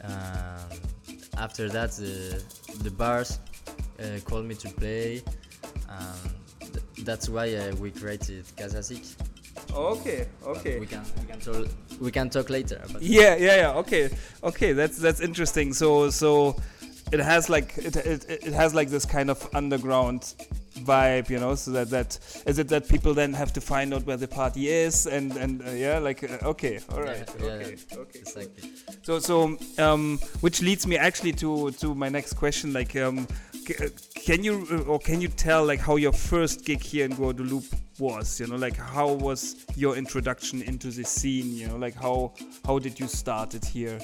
Um, 0.04 0.70
after 1.38 1.70
that, 1.70 1.92
the 1.92 2.44
the 2.84 2.92
bars 2.92 3.40
uh, 4.00 4.20
called 4.26 4.46
me 4.46 4.56
to 4.56 4.70
play. 4.70 5.22
Um, 5.90 6.36
th- 6.60 6.84
that's 7.06 7.30
why 7.30 7.54
uh, 7.56 7.74
we 7.76 7.92
created 7.92 8.46
Kazazik. 8.58 9.16
Okay, 9.74 10.28
But 10.42 10.50
okay. 10.58 10.80
We 10.80 10.86
can 10.86 11.04
we 11.22 11.28
can 11.28 11.40
talk 11.40 11.68
we 12.02 12.12
can 12.12 12.30
talk 12.30 12.50
later. 12.50 12.82
About 12.84 13.02
Yeah, 13.02 13.36
yeah, 13.36 13.56
yeah. 13.58 13.74
Okay, 13.80 14.10
okay. 14.44 14.74
That's 14.74 14.98
that's 14.98 15.22
interesting. 15.22 15.74
So 15.74 16.10
so 16.10 16.58
it 17.12 17.20
has 17.20 17.50
like 17.50 17.78
it 17.78 17.96
it, 17.96 18.26
it 18.30 18.54
has 18.54 18.74
like 18.76 18.90
this 18.90 19.06
kind 19.06 19.30
of 19.30 19.48
underground 19.54 20.34
vibe, 20.76 21.30
you 21.30 21.40
know. 21.40 21.56
So 21.56 21.72
that 21.72 21.90
that 21.90 22.20
is 22.46 22.60
it 22.60 22.68
that 22.70 22.88
people 22.88 23.14
then 23.14 23.34
have 23.34 23.54
to 23.54 23.62
find 23.62 23.94
out 23.94 24.06
where 24.06 24.18
the 24.18 24.28
party 24.28 24.68
is 24.70 25.06
and 25.08 25.36
and 25.38 25.62
uh, 25.66 25.72
yeah, 25.72 26.00
like 26.00 26.24
uh, 26.24 26.50
okay, 26.50 26.80
all 26.92 27.02
right, 27.02 27.28
yeah, 27.40 27.46
okay, 27.46 27.76
yeah, 27.92 27.98
okay. 27.98 28.22
Like 28.36 28.52
So 29.04 29.20
so 29.20 29.58
um, 29.78 30.20
which 30.42 30.62
leads 30.62 30.86
me 30.88 30.98
actually 30.98 31.34
to 31.34 31.72
to 31.72 31.96
my 31.96 32.10
next 32.10 32.34
question. 32.34 32.74
Like, 32.74 32.96
um, 32.96 33.28
c- 33.54 33.76
uh, 33.86 33.90
can 34.26 34.44
you 34.44 34.68
uh, 34.72 34.92
or 34.92 35.00
can 35.00 35.22
you 35.22 35.28
tell 35.30 35.66
like 35.66 35.80
how 35.80 35.96
your 35.96 36.14
first 36.14 36.66
gig 36.66 36.82
here 36.82 37.06
in 37.06 37.16
Guadeloupe 37.16 37.66
was? 38.00 38.40
You 38.40 38.48
know, 38.48 38.56
like 38.58 38.76
how 38.78 39.14
was 39.14 39.66
your 39.76 39.96
introduction 39.96 40.62
into 40.62 40.90
the 40.90 41.04
scene? 41.04 41.54
You 41.54 41.68
know, 41.68 41.78
like 41.78 41.96
how 41.96 42.34
how 42.66 42.80
did 42.80 43.00
you 43.00 43.08
start 43.08 43.54
it 43.54 43.66
here, 43.66 44.00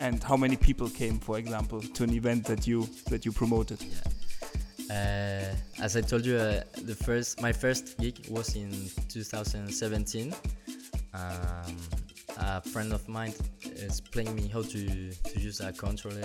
and 0.00 0.22
how 0.22 0.36
many 0.36 0.56
people 0.56 0.88
came, 0.88 1.18
for 1.18 1.38
example, 1.38 1.80
to 1.80 2.04
an 2.04 2.12
event 2.14 2.44
that 2.46 2.66
you 2.66 2.88
that 3.10 3.24
you 3.24 3.32
promoted? 3.32 3.78
Uh, 4.90 5.54
as 5.82 5.96
I 5.96 6.00
told 6.00 6.24
you, 6.24 6.36
uh, 6.36 6.62
the 6.82 6.94
first 6.94 7.40
my 7.40 7.52
first 7.52 7.98
gig 7.98 8.26
was 8.30 8.54
in 8.54 8.70
2017. 9.08 10.34
Um, 11.14 11.76
a 12.38 12.60
friend 12.60 12.92
of 12.92 13.08
mine 13.08 13.32
playing 14.12 14.34
me 14.34 14.48
how 14.48 14.62
to, 14.62 15.10
to 15.10 15.40
use 15.40 15.60
a 15.60 15.72
controller, 15.72 16.20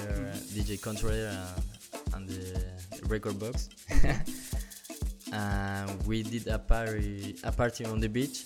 DJ 0.53 0.81
controller, 0.81 1.31
uh, 1.31 2.15
and 2.15 2.27
the 2.27 2.63
rekordbox. 3.07 3.69
and 5.33 6.07
we 6.07 6.23
did 6.23 6.47
a 6.47 6.59
party 6.59 7.35
a 7.43 7.51
party 7.51 7.85
on 7.85 7.99
the 7.99 8.09
beach 8.09 8.43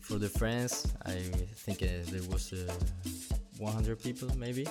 for 0.00 0.18
the 0.18 0.28
friends. 0.28 0.86
I 1.04 1.18
think 1.64 1.82
uh, 1.82 1.86
there 2.10 2.28
was 2.30 2.52
uh, 2.52 2.72
100 3.58 4.02
people 4.02 4.30
maybe. 4.36 4.66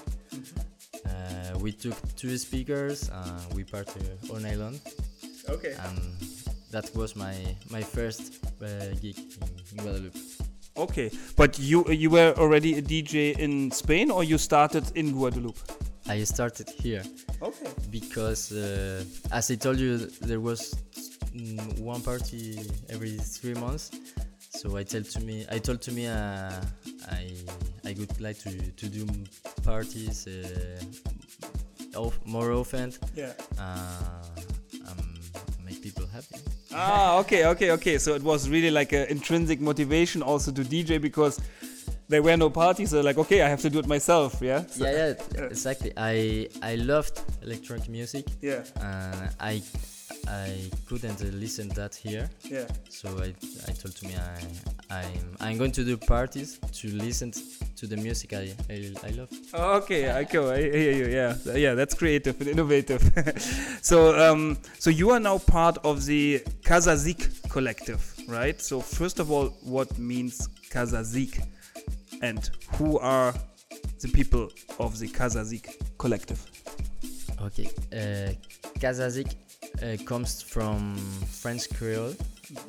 Uh, 1.05 1.59
we 1.59 1.71
took 1.71 1.95
two 2.15 2.37
speakers. 2.37 3.09
Uh, 3.09 3.39
we 3.55 3.63
partied 3.63 4.29
all 4.29 4.39
night 4.39 4.57
long, 4.57 4.79
Okay. 5.49 5.75
and 5.85 5.99
that 6.71 6.89
was 6.95 7.15
my 7.15 7.35
my 7.69 7.81
first 7.83 8.39
uh, 8.61 8.67
gig 9.01 9.17
in, 9.17 9.49
in 9.71 9.83
Guadeloupe. 9.83 10.17
Okay, 10.77 11.11
but 11.35 11.59
you 11.59 11.85
you 11.91 12.09
were 12.09 12.33
already 12.37 12.77
a 12.77 12.81
DJ 12.81 13.37
in 13.37 13.71
Spain, 13.71 14.11
or 14.11 14.23
you 14.23 14.37
started 14.37 14.83
in 14.95 15.11
Guadeloupe? 15.13 15.59
I 16.07 16.23
started 16.23 16.69
here 16.69 17.03
Okay. 17.41 17.69
because, 17.91 18.51
uh, 18.51 19.03
as 19.31 19.51
I 19.51 19.55
told 19.55 19.77
you, 19.79 19.97
there 20.21 20.39
was 20.39 20.73
mm, 21.35 21.79
one 21.79 22.01
party 22.01 22.59
every 22.89 23.17
three 23.17 23.53
months. 23.53 23.91
So 24.49 24.77
I 24.77 24.83
told 24.83 25.05
to 25.11 25.19
me, 25.21 25.45
I 25.51 25.59
told 25.59 25.81
to 25.83 25.91
me, 25.91 26.07
uh, 26.07 26.51
I 27.11 27.31
I 27.85 27.93
would 27.97 28.19
like 28.19 28.37
to 28.39 28.51
to 28.71 28.85
do 28.89 29.05
parties 29.63 30.27
uh, 30.27 31.99
of, 31.99 32.17
more 32.25 32.51
often. 32.51 32.93
Yeah. 33.15 33.33
Uh, 33.59 34.23
um, 34.87 35.13
make 35.65 35.81
people 35.81 36.05
happy. 36.07 36.35
ah, 36.73 37.19
okay, 37.19 37.45
okay, 37.47 37.71
okay. 37.71 37.97
So 37.97 38.15
it 38.15 38.23
was 38.23 38.49
really 38.49 38.71
like 38.71 38.93
an 38.93 39.07
intrinsic 39.09 39.59
motivation 39.61 40.21
also 40.23 40.51
to 40.51 40.61
DJ 40.63 40.99
because 41.01 41.39
there 42.09 42.21
were 42.23 42.37
no 42.37 42.49
parties. 42.49 42.89
So 42.91 43.01
like, 43.01 43.17
okay, 43.17 43.41
I 43.41 43.49
have 43.49 43.61
to 43.61 43.69
do 43.69 43.79
it 43.79 43.87
myself. 43.87 44.41
Yeah. 44.41 44.65
So- 44.67 44.85
yeah, 44.85 45.13
yeah, 45.35 45.43
exactly. 45.51 45.91
I 45.97 46.47
I 46.61 46.75
loved 46.75 47.21
electronic 47.43 47.89
music, 47.89 48.25
Yeah. 48.41 48.63
and 48.81 49.29
I 49.39 49.61
I 50.31 50.69
couldn't 50.87 51.21
listen 51.37 51.67
that 51.69 51.93
here. 51.93 52.29
Yeah. 52.49 52.65
So 52.89 53.09
I, 53.19 53.33
I 53.67 53.73
told 53.73 53.95
to 53.97 54.07
me 54.07 54.15
I 54.15 54.39
I'm 54.89 55.35
I'm 55.41 55.57
going 55.57 55.73
to 55.73 55.83
do 55.83 55.97
parties 55.97 56.57
to 56.57 56.87
listen 56.87 57.33
to 57.75 57.85
the 57.85 57.97
music 57.97 58.31
I 58.31 58.53
I, 58.69 58.93
I 59.03 59.09
love. 59.09 59.29
Okay, 59.53 60.09
I 60.09 60.23
go. 60.23 60.49
I 60.51 60.61
hear 60.61 60.93
you. 60.93 61.07
Yeah, 61.07 61.35
yeah. 61.53 61.73
That's 61.73 61.93
creative 61.95 62.39
and 62.39 62.49
innovative. 62.49 63.01
so, 63.81 64.17
um, 64.17 64.57
so 64.79 64.89
you 64.89 65.09
are 65.09 65.19
now 65.19 65.37
part 65.37 65.77
of 65.83 66.05
the 66.05 66.39
Kazazik 66.63 67.49
collective, 67.49 68.01
right? 68.29 68.61
So, 68.61 68.79
first 68.79 69.19
of 69.19 69.31
all, 69.31 69.47
what 69.63 69.97
means 69.99 70.47
Kazazik, 70.69 71.45
and 72.21 72.49
who 72.75 72.97
are 72.99 73.33
the 73.99 74.07
people 74.07 74.49
of 74.79 74.97
the 74.97 75.09
Kazazik 75.09 75.75
collective? 75.97 76.39
Okay. 77.41 77.69
Uh, 77.91 78.31
Kazazik 78.79 79.35
uh, 79.81 79.97
comes 80.05 80.41
from 80.41 80.97
French 81.41 81.69
Creole 81.75 82.15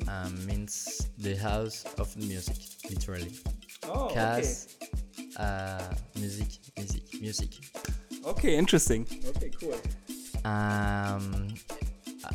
and 0.07 0.45
means 0.45 1.07
the 1.17 1.35
house 1.35 1.85
of 1.97 2.15
music, 2.17 2.57
literally. 2.89 3.33
Oh, 3.87 4.11
Kaz, 4.13 4.75
uh, 5.37 5.93
music, 6.15 6.47
music, 6.77 7.03
music. 7.21 7.49
Okay, 8.25 8.55
interesting. 8.55 9.05
Okay, 9.35 9.51
cool. 9.59 9.75
Um, 10.45 11.53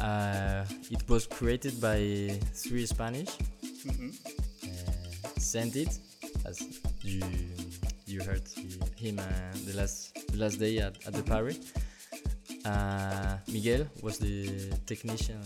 uh, 0.00 0.64
it 0.90 1.08
was 1.08 1.26
created 1.26 1.80
by 1.80 2.38
three 2.54 2.86
Spanish. 2.86 3.30
Mm-hmm. 3.86 4.10
Uh, 4.64 5.28
Scented 5.38 5.88
as 6.44 6.60
you 7.02 7.22
you 8.06 8.22
heard 8.22 8.42
him 8.96 9.18
uh, 9.18 9.24
the 9.66 9.74
last 9.76 10.14
the 10.32 10.38
last 10.38 10.58
day 10.58 10.78
at, 10.78 10.96
at 11.06 11.12
the 11.12 11.22
party. 11.22 11.60
Uh, 12.64 13.36
Miguel 13.52 13.86
was 14.02 14.18
the 14.18 14.70
technician 14.86 15.40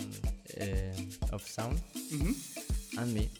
uh, 0.60 1.34
of 1.34 1.42
sound, 1.46 1.80
Mm-hmm. 2.12 2.98
and 3.00 3.14
me. 3.14 3.30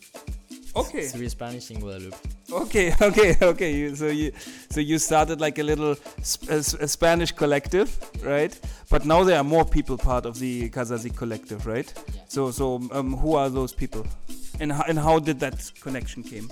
Okay. 0.75 1.03
Three 1.09 1.29
Spanish 1.29 1.71
in 1.71 1.81
Guadeloupe. 1.81 2.17
Okay, 2.51 2.95
okay, 3.03 3.37
okay. 3.43 3.73
You, 3.75 3.95
so 3.97 4.07
you, 4.07 4.33
so 4.71 4.81
you 4.81 4.99
started 4.99 5.41
like 5.41 5.59
a 5.59 5.63
little 5.63 5.97
sp- 6.25 6.49
a, 6.51 6.55
s- 6.55 6.75
a 6.75 6.89
Spanish 6.89 7.33
collective, 7.33 7.89
right? 8.23 8.59
But 8.89 9.05
now 9.05 9.23
there 9.25 9.37
are 9.39 9.45
more 9.45 9.65
people 9.65 9.99
part 9.99 10.25
of 10.27 10.39
the 10.39 10.71
Kazazik 10.71 11.15
collective, 11.17 11.67
right? 11.67 11.93
Yeah. 12.15 12.21
So, 12.29 12.51
so 12.51 12.81
um, 12.93 13.17
who 13.17 13.35
are 13.35 13.51
those 13.51 13.73
people, 13.75 14.07
and 14.61 14.73
how, 14.73 14.85
and 14.89 14.99
how 14.99 15.19
did 15.19 15.41
that 15.41 15.71
connection 15.83 16.23
came? 16.23 16.49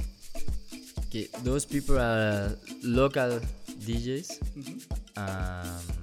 Okay, 1.06 1.28
those 1.42 1.64
people 1.64 1.98
are 1.98 2.56
local 2.82 3.40
DJs, 3.86 4.38
Mm-hmm. 4.56 5.18
um, 5.18 5.99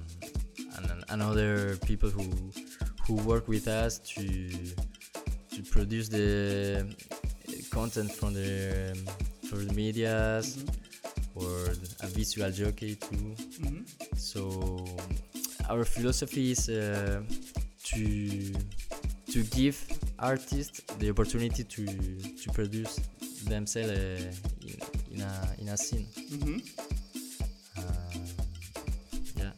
and, 0.78 1.04
and 1.10 1.22
other 1.22 1.78
people 1.86 2.10
who 2.10 2.24
who 3.06 3.16
work 3.24 3.48
with 3.48 3.68
us 3.68 4.00
to 4.00 4.50
to 5.56 5.64
produce 5.72 6.10
the 6.10 6.86
uh, 6.86 7.54
content 7.72 8.12
from 8.12 8.34
the 8.34 8.92
um, 8.92 9.50
for 9.50 9.58
the 9.58 9.74
medias 9.74 10.64
or 11.36 11.70
a 12.02 12.08
visual 12.08 12.52
jockey 12.52 12.96
too. 12.96 13.36
So 14.16 14.86
our 15.70 15.86
philosophy 15.86 16.52
is 16.52 16.70
uh, 16.70 17.22
to 17.86 18.54
to 19.32 19.44
give 19.56 19.78
artists 20.20 20.82
the 21.00 21.10
opportunity 21.10 21.64
to 21.64 21.86
to 21.86 22.52
produce 22.54 23.00
themselves 23.46 23.92
uh, 23.92 24.32
in, 24.62 24.76
in 25.12 25.22
a 25.22 25.62
in 25.62 25.68
a 25.70 25.78
scene. 25.78 26.08
Mm-hmm. 26.16 26.58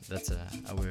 That's 0.10 0.32
uh, 0.32 0.38
our 0.70 0.90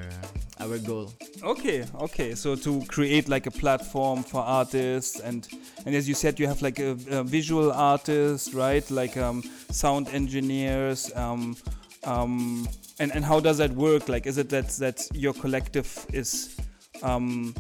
our 0.61 0.79
goal. 0.79 1.13
Okay, 1.43 1.85
okay. 2.01 2.35
So 2.35 2.55
to 2.55 2.83
create 2.87 3.29
like 3.29 3.47
a 3.47 3.51
platform 3.51 4.23
for 4.23 4.41
artists, 4.41 5.19
and 5.19 5.47
and 5.85 5.95
as 5.95 6.09
you 6.09 6.15
said, 6.15 6.39
you 6.39 6.47
have 6.47 6.63
like 6.63 6.79
a, 6.79 6.97
a 7.11 7.25
visual 7.25 7.73
artist, 7.73 8.55
right? 8.55 8.89
Like 8.91 9.17
um, 9.17 9.43
sound 9.71 10.09
engineers. 10.09 11.11
Um, 11.17 11.57
um, 12.05 12.69
and 13.01 13.13
and 13.15 13.25
how 13.25 13.41
does 13.41 13.59
that 13.59 13.73
work? 13.73 14.09
Like, 14.09 14.27
is 14.27 14.39
it 14.39 14.49
that 14.51 14.69
that 14.79 15.09
your 15.13 15.35
collective 15.35 16.07
is 16.13 16.57
um, 17.03 17.55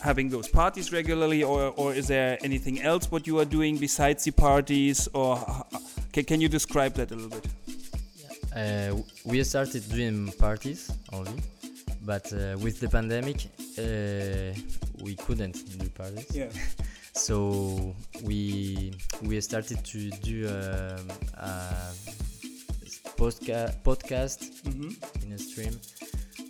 having 0.00 0.28
those 0.28 0.48
parties 0.48 0.92
regularly, 0.92 1.42
or 1.42 1.74
or 1.76 1.94
is 1.94 2.06
there 2.06 2.38
anything 2.42 2.80
else 2.80 3.10
what 3.10 3.26
you 3.26 3.38
are 3.40 3.44
doing 3.44 3.76
besides 3.76 4.24
the 4.24 4.30
parties, 4.30 5.08
or 5.14 5.36
can, 6.12 6.24
can 6.24 6.40
you 6.40 6.48
describe 6.48 6.94
that 6.94 7.10
a 7.10 7.14
little 7.14 7.30
bit? 7.30 7.46
Uh, 8.54 8.96
we 9.24 9.42
started 9.44 9.88
doing 9.90 10.32
parties 10.38 10.90
only, 11.12 11.40
but 12.02 12.32
uh, 12.32 12.56
with 12.58 12.80
the 12.80 12.88
pandemic, 12.88 13.46
uh, 13.78 14.52
we 15.04 15.14
couldn't 15.16 15.56
do 15.78 15.88
parties. 15.90 16.26
Yeah. 16.34 16.48
So 17.12 17.94
we 18.22 18.92
we 19.22 19.40
started 19.40 19.84
to 19.84 20.10
do 20.22 20.46
um, 20.48 21.08
a 21.36 21.92
podca- 23.18 23.74
podcast 23.82 24.38
Mm-hmm. 24.64 25.26
in 25.26 25.32
a 25.32 25.38
stream, 25.38 25.74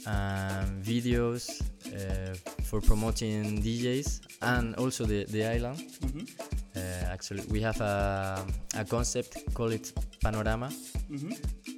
um, 0.07 0.83
videos 0.83 1.61
uh, 1.87 2.35
for 2.65 2.81
promoting 2.81 3.63
DJs 3.63 4.21
and 4.43 4.75
also 4.77 5.05
the, 5.05 5.25
the 5.25 5.45
island. 5.45 5.79
Mm-hmm. 5.79 6.25
Uh, 6.77 7.13
actually, 7.13 7.43
we 7.51 7.61
have 7.61 7.81
a, 7.81 8.45
a 8.77 8.85
concept 8.85 9.55
called 9.55 9.73
it 9.73 9.93
Panorama. 10.23 10.69
Mm-hmm. 11.11 11.33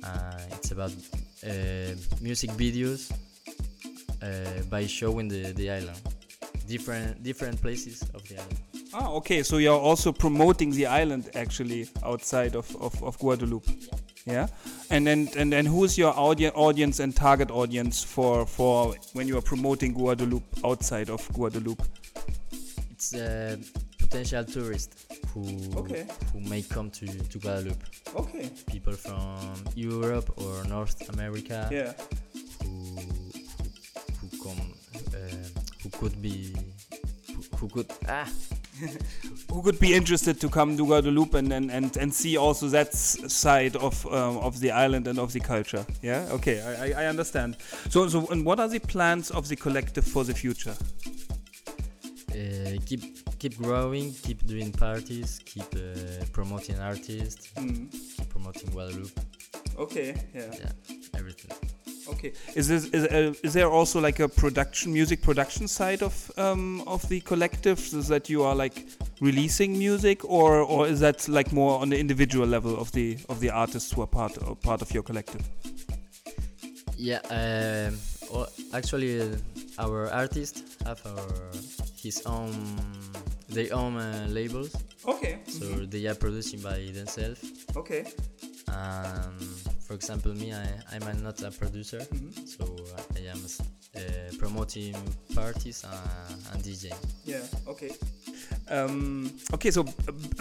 Uh, 0.05 0.39
it's 0.53 0.70
about 0.70 0.93
uh, 1.44 1.94
music 2.20 2.51
videos 2.51 3.11
uh, 4.23 4.62
by 4.70 4.86
showing 4.86 5.28
the, 5.28 5.53
the 5.53 5.70
island, 5.70 6.01
different 6.69 7.23
different 7.23 7.61
places 7.61 8.03
of 8.15 8.23
the 8.28 8.36
island. 8.36 8.59
Ah, 8.94 9.11
okay. 9.12 9.43
So 9.43 9.57
you're 9.57 9.81
also 9.81 10.12
promoting 10.12 10.70
the 10.70 10.86
island 10.86 11.31
actually 11.35 11.89
outside 12.05 12.55
of, 12.55 12.69
of, 12.77 13.03
of 13.03 13.19
Guadeloupe. 13.19 13.65
Yeah. 13.66 14.02
And 14.27 15.07
then 15.07 15.28
and 15.36 15.53
then 15.53 15.66
who's 15.66 15.99
your 15.99 16.12
audi- 16.16 16.51
audience 16.55 17.01
and 17.01 17.15
target 17.15 17.51
audience 17.51 18.03
for 18.05 18.47
for 18.47 18.94
when 19.15 19.27
you 19.28 19.36
are 19.39 19.43
promoting 19.43 19.93
Guadeloupe 19.94 20.44
outside 20.65 21.11
of 21.11 21.27
Guadeloupe? 21.32 21.82
It's 22.90 23.15
uh, 23.15 23.57
potential 23.99 24.44
tourists 24.44 25.07
who 25.35 25.43
Okay. 25.77 26.07
who 26.32 26.40
may 26.40 26.62
come 26.62 26.90
to, 26.90 27.07
to 27.07 27.39
Guadeloupe. 27.39 27.82
Okay. 28.15 28.51
People 28.66 28.93
from 28.93 29.55
Europe 29.74 30.31
or 30.36 30.65
North 30.69 31.09
America 31.15 31.69
Yeah. 31.73 31.93
who, 32.62 32.70
who 33.01 34.28
who 34.28 34.28
come 34.44 34.73
uh, 35.15 35.19
who 35.82 35.89
could 35.99 36.20
be 36.23 36.55
who, 37.35 37.43
who 37.59 37.69
could 37.69 37.86
ah 38.09 38.28
Who 39.51 39.63
could 39.63 39.79
be 39.79 39.95
interested 39.95 40.41
to 40.41 40.49
come 40.49 40.77
to 40.77 40.85
Guadeloupe 40.87 41.35
and 41.35 41.53
and, 41.53 41.71
and, 41.71 41.97
and 41.97 42.13
see 42.13 42.37
also 42.37 42.69
that 42.69 42.95
side 42.95 43.77
of 43.77 44.07
um, 44.07 44.39
of 44.39 44.61
the 44.61 44.71
island 44.71 45.07
and 45.09 45.19
of 45.19 45.33
the 45.33 45.41
culture? 45.41 45.85
Yeah. 46.03 46.27
Okay. 46.31 46.61
I, 46.63 47.03
I, 47.03 47.07
understand. 47.07 47.57
So 47.91 48.09
so 48.09 48.27
and 48.31 48.45
what 48.45 48.59
are 48.61 48.69
the 48.69 48.81
plans 48.81 49.31
of 49.31 49.49
the 49.49 49.57
collective 49.57 50.05
for 50.05 50.25
the 50.25 50.35
future? 50.35 50.75
uh, 52.35 52.79
keep 52.87 53.03
keep 53.39 53.57
growing, 53.59 54.13
keep 54.13 54.45
doing 54.47 54.73
parties, 54.73 55.41
keep 55.45 55.71
uh, 55.75 56.25
promoting 56.33 56.79
artists, 56.79 57.49
keep 57.55 58.29
promoting 58.29 58.71
Guadeloupe. 58.71 59.21
Okay. 59.79 60.15
Yeah. 60.35 60.51
Yeah, 60.53 60.73
everything. 61.15 61.57
Okay. 62.13 62.33
Is 62.55 62.69
this 62.69 62.85
is, 62.87 63.05
uh, 63.07 63.35
is 63.43 63.53
there 63.55 63.71
also 63.71 64.01
like 64.01 64.21
a 64.21 64.29
production 64.29 64.93
music 64.93 65.23
production 65.23 65.69
side 65.69 66.03
of 66.03 66.31
um, 66.37 66.83
of 66.87 67.09
the 67.09 67.21
collective? 67.21 67.79
Is 67.79 68.09
that 68.09 68.29
you 68.29 68.43
are 68.43 68.55
like 68.55 68.87
releasing 69.21 69.79
music, 69.79 70.25
or 70.25 70.61
or 70.61 70.87
is 70.87 71.01
that 71.01 71.29
like 71.29 71.53
more 71.53 71.81
on 71.81 71.89
the 71.91 71.99
individual 71.99 72.47
level 72.47 72.79
of 72.79 72.91
the 72.93 73.19
of 73.29 73.41
the 73.41 73.51
artists 73.51 73.93
who 73.93 74.03
are 74.03 74.07
part 74.07 74.37
of, 74.39 74.61
part 74.63 74.83
of 74.83 74.93
your 74.93 75.03
collective? 75.03 75.43
Yeah, 76.97 77.21
um, 77.31 77.99
well, 78.33 78.49
actually, 78.73 79.21
uh, 79.21 79.27
our 79.79 80.09
artists 80.13 80.63
have 80.87 81.01
our 81.07 81.51
his 82.03 82.23
own 82.27 82.53
their 83.49 83.75
own 83.75 83.97
uh, 83.97 84.27
labels, 84.31 84.75
Okay. 85.07 85.39
so 85.47 85.65
they 85.87 86.07
are 86.07 86.15
producing 86.15 86.61
by 86.61 86.79
themselves. 86.95 87.41
Okay. 87.77 88.05
Um, 88.69 89.37
for 89.93 89.97
example, 89.97 90.32
me, 90.32 90.55
I 90.55 90.66
I'm 90.93 91.23
not 91.23 91.43
a 91.43 91.51
producer, 91.51 91.98
Mm-hmm. 91.98 92.47
so 92.47 92.64
I 93.14 93.28
am 93.28 93.40
uh, 93.94 94.01
promoting 94.39 94.94
parties 95.35 95.85
uh, 95.85 96.52
and 96.52 96.62
DJing. 96.62 96.97
Yeah. 97.27 97.43
Okay. 97.69 97.90
Um, 98.70 99.31
okay. 99.52 99.70
So 99.70 99.82
b- 99.82 99.93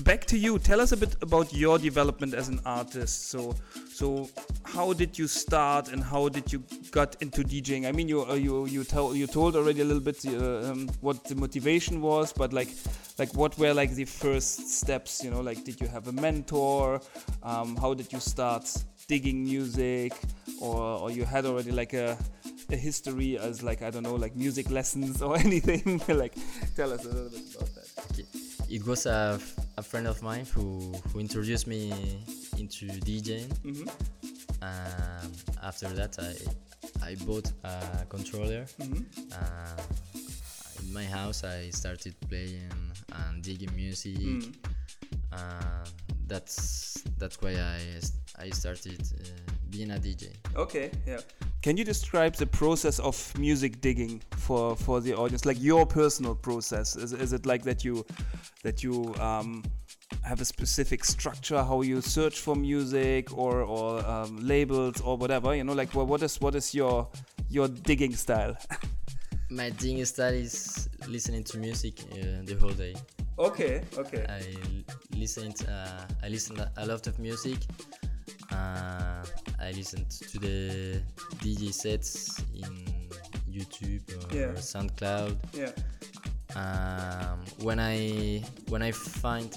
back 0.03 0.23
to 0.27 0.37
you. 0.37 0.57
Tell 0.57 0.79
us 0.79 0.93
a 0.93 0.97
bit 0.97 1.17
about 1.21 1.53
your 1.53 1.77
development 1.77 2.33
as 2.33 2.47
an 2.47 2.61
artist. 2.65 3.27
So 3.29 3.53
so 3.93 4.29
how 4.63 4.93
did 4.93 5.19
you 5.19 5.27
start 5.27 5.89
and 5.89 6.01
how 6.01 6.29
did 6.29 6.53
you 6.53 6.63
got 6.91 7.21
into 7.21 7.43
DJing? 7.43 7.85
I 7.85 7.91
mean, 7.91 8.07
you 8.07 8.23
uh, 8.23 8.35
you 8.35 8.67
you 8.67 8.85
tell 8.85 9.13
you 9.13 9.27
told 9.27 9.57
already 9.57 9.81
a 9.81 9.85
little 9.85 10.03
bit 10.11 10.23
uh, 10.25 10.71
um, 10.71 10.87
what 11.01 11.25
the 11.25 11.35
motivation 11.35 11.99
was, 11.99 12.31
but 12.31 12.53
like 12.53 12.69
like 13.19 13.33
what 13.35 13.57
were 13.57 13.73
like 13.73 13.91
the 13.95 14.05
first 14.05 14.69
steps? 14.79 15.21
You 15.25 15.29
know, 15.31 15.41
like 15.41 15.65
did 15.65 15.81
you 15.81 15.87
have 15.87 16.07
a 16.07 16.13
mentor? 16.13 17.01
Um, 17.43 17.75
how 17.75 17.93
did 17.93 18.13
you 18.13 18.19
start 18.21 18.63
digging 19.11 19.43
music, 19.43 20.13
or 20.61 20.79
or 21.01 21.09
you 21.11 21.25
had 21.25 21.43
already 21.45 21.71
like 21.71 21.93
a 21.93 22.17
a 22.71 22.77
history 22.87 23.37
as 23.37 23.61
like 23.69 23.81
I 23.87 23.89
don't 23.91 24.03
know 24.03 24.15
like 24.25 24.35
music 24.45 24.67
lessons 24.71 25.21
or 25.21 25.35
anything 25.47 25.99
like 26.07 26.33
tell 26.77 26.89
us 26.95 27.03
a 27.03 27.09
little 27.15 27.29
bit 27.29 27.55
about 27.55 27.71
that 27.75 27.87
Okay. 28.11 28.25
It 28.75 28.83
was 28.87 29.05
a, 29.05 29.37
a 29.77 29.83
friend 29.83 30.07
of 30.07 30.21
mine 30.23 30.45
who, 30.55 30.93
who 31.11 31.19
introduced 31.19 31.67
me 31.67 31.91
into 32.57 32.85
DJing. 33.07 33.49
Mhm. 33.67 33.87
Um, 34.63 35.27
after 35.69 35.89
that, 35.99 36.13
I 36.29 36.31
I 37.09 37.15
bought 37.27 37.51
a 37.65 38.05
controller. 38.07 38.63
Mhm. 38.79 39.03
Uh, 39.35 39.81
in 40.81 40.93
my 40.93 41.03
house, 41.17 41.43
I 41.43 41.69
started 41.71 42.15
playing 42.29 42.71
and 43.11 43.43
digging 43.43 43.73
music. 43.75 44.15
Mm. 44.17 44.55
Uh, 45.35 45.83
that's 46.31 47.03
that's 47.17 47.37
why 47.41 47.51
I 47.75 47.79
I 48.45 48.49
started 48.61 49.01
uh, 49.01 49.51
being 49.69 49.91
a 49.91 49.99
DJ. 50.05 50.23
okay 50.55 50.87
yeah 51.05 51.19
can 51.65 51.77
you 51.77 51.85
describe 51.93 52.33
the 52.43 52.47
process 52.61 52.99
of 52.99 53.15
music 53.37 53.81
digging 53.81 54.21
for 54.45 54.75
for 54.85 55.01
the 55.05 55.13
audience 55.21 55.43
like 55.45 55.61
your 55.61 55.85
personal 55.85 56.35
process 56.47 56.95
is, 56.95 57.11
is 57.13 57.33
it 57.33 57.45
like 57.45 57.63
that 57.69 57.79
you 57.87 58.05
that 58.63 58.77
you 58.85 59.13
um 59.19 59.63
have 60.23 60.39
a 60.41 60.45
specific 60.45 61.03
structure 61.15 61.61
how 61.63 61.81
you 61.81 62.01
search 62.01 62.39
for 62.39 62.55
music 62.55 63.23
or 63.37 63.53
or 63.61 63.89
um, 64.13 64.31
labels 64.53 65.01
or 65.01 65.17
whatever 65.17 65.55
you 65.55 65.63
know 65.63 65.73
like 65.73 65.93
what, 65.95 66.07
what 66.07 66.21
is 66.21 66.39
what 66.41 66.55
is 66.55 66.73
your 66.73 67.07
your 67.49 67.67
digging 67.67 68.15
style 68.15 68.55
My 69.51 69.69
digging 69.69 70.05
style 70.05 70.33
is 70.33 70.87
listening 71.09 71.43
to 71.43 71.57
music 71.57 71.95
uh, 72.13 72.39
the 72.45 72.55
whole 72.55 72.71
day. 72.71 72.95
Okay 73.47 73.81
okay 73.97 74.25
I 74.29 74.41
listened. 75.17 75.65
Uh, 75.67 76.05
I 76.23 76.29
listened 76.29 76.59
a 76.77 76.85
lot 76.85 77.07
of 77.07 77.17
music. 77.19 77.57
Uh, 78.51 79.23
I 79.59 79.71
listened 79.71 80.09
to 80.09 80.39
the 80.39 81.01
DJ 81.39 81.73
sets 81.73 82.39
in 82.53 82.85
YouTube 83.49 84.03
or 84.17 84.35
Yeah. 84.35 84.53
SoundCloud. 84.57 85.37
yeah 85.53 85.71
Um, 86.55 87.39
when 87.63 87.79
I 87.79 88.43
when 88.67 88.81
I 88.81 88.91
find 88.91 89.49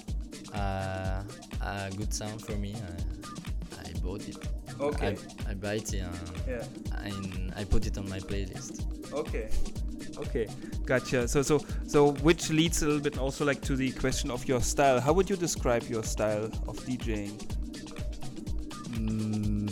uh, 0.53 1.23
a 1.61 1.89
good 1.97 2.13
sound 2.13 2.39
for 2.45 2.55
me, 2.55 2.73
I, 2.75 3.89
I 3.89 3.93
bought 3.99 4.27
it. 4.29 4.37
okay 4.79 5.17
I, 5.47 5.51
I 5.51 5.53
buy 5.55 5.75
it 5.75 5.93
and, 5.93 6.15
yeah 6.47 6.63
and 7.03 7.53
I 7.55 7.63
put 7.65 7.85
it 7.85 7.97
on 7.97 8.07
my 8.09 8.19
playlist. 8.19 8.85
Okay. 9.13 9.49
Okay. 10.17 10.47
Gotcha. 10.85 11.27
So 11.27 11.41
so 11.41 11.59
so 11.87 12.11
which 12.23 12.49
leads 12.49 12.81
a 12.83 12.85
little 12.85 13.01
bit 13.01 13.17
also 13.17 13.45
like 13.45 13.61
to 13.61 13.75
the 13.75 13.91
question 13.91 14.31
of 14.31 14.47
your 14.47 14.61
style. 14.61 14.99
How 14.99 15.13
would 15.13 15.29
you 15.29 15.35
describe 15.35 15.83
your 15.83 16.03
style 16.03 16.45
of 16.67 16.77
DJing? 16.85 17.31
Mm, 18.95 19.69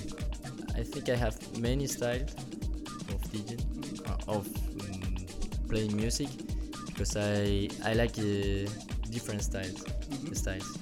I 0.76 0.84
think 0.84 1.10
I 1.10 1.16
have 1.16 1.38
many 1.60 1.88
styles 1.88 2.34
of 3.10 3.22
DJing, 3.32 4.10
uh, 4.10 4.32
of 4.32 4.48
mm, 4.48 5.70
playing 5.70 5.96
music, 5.96 6.30
because 6.88 7.16
I 7.16 7.70
I 7.86 7.94
like 7.94 8.18
uh, 8.18 8.70
different 9.10 9.44
styles. 9.44 9.86
Styles. 10.34 10.78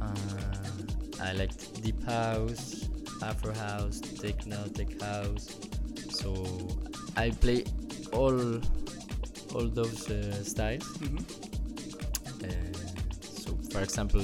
Uh, 0.00 1.22
I 1.22 1.32
like 1.32 1.52
deep 1.82 2.02
house, 2.04 2.88
Afro 3.22 3.54
house, 3.54 4.00
techno, 4.00 4.66
tech 4.74 5.00
house. 5.00 5.56
So 6.10 6.34
I 7.16 7.30
play 7.30 7.64
all 8.12 8.60
all 9.54 9.68
those 9.68 10.10
uh, 10.10 10.42
styles. 10.44 10.86
Uh, 11.02 12.48
so, 13.20 13.56
for 13.70 13.80
example, 13.82 14.22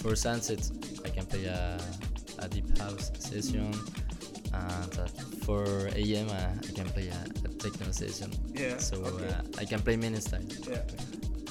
for 0.00 0.14
sunset, 0.16 0.68
I 1.04 1.08
can 1.10 1.26
play 1.26 1.44
a, 1.44 1.78
a 2.38 2.48
deep 2.48 2.78
house 2.78 3.10
session, 3.18 3.72
and 4.52 4.98
at 4.98 5.10
4 5.44 5.90
a.m. 5.94 6.28
Uh, 6.28 6.32
I 6.68 6.72
can 6.74 6.88
play 6.90 7.08
a, 7.08 7.24
a 7.44 7.48
techno 7.48 7.90
session. 7.92 8.32
Yeah, 8.54 8.78
So 8.78 8.96
okay. 8.96 9.28
uh, 9.28 9.42
I 9.58 9.64
can 9.64 9.80
play 9.80 9.96
many 9.96 10.20
styles. 10.20 10.66
Yeah. 10.68 10.82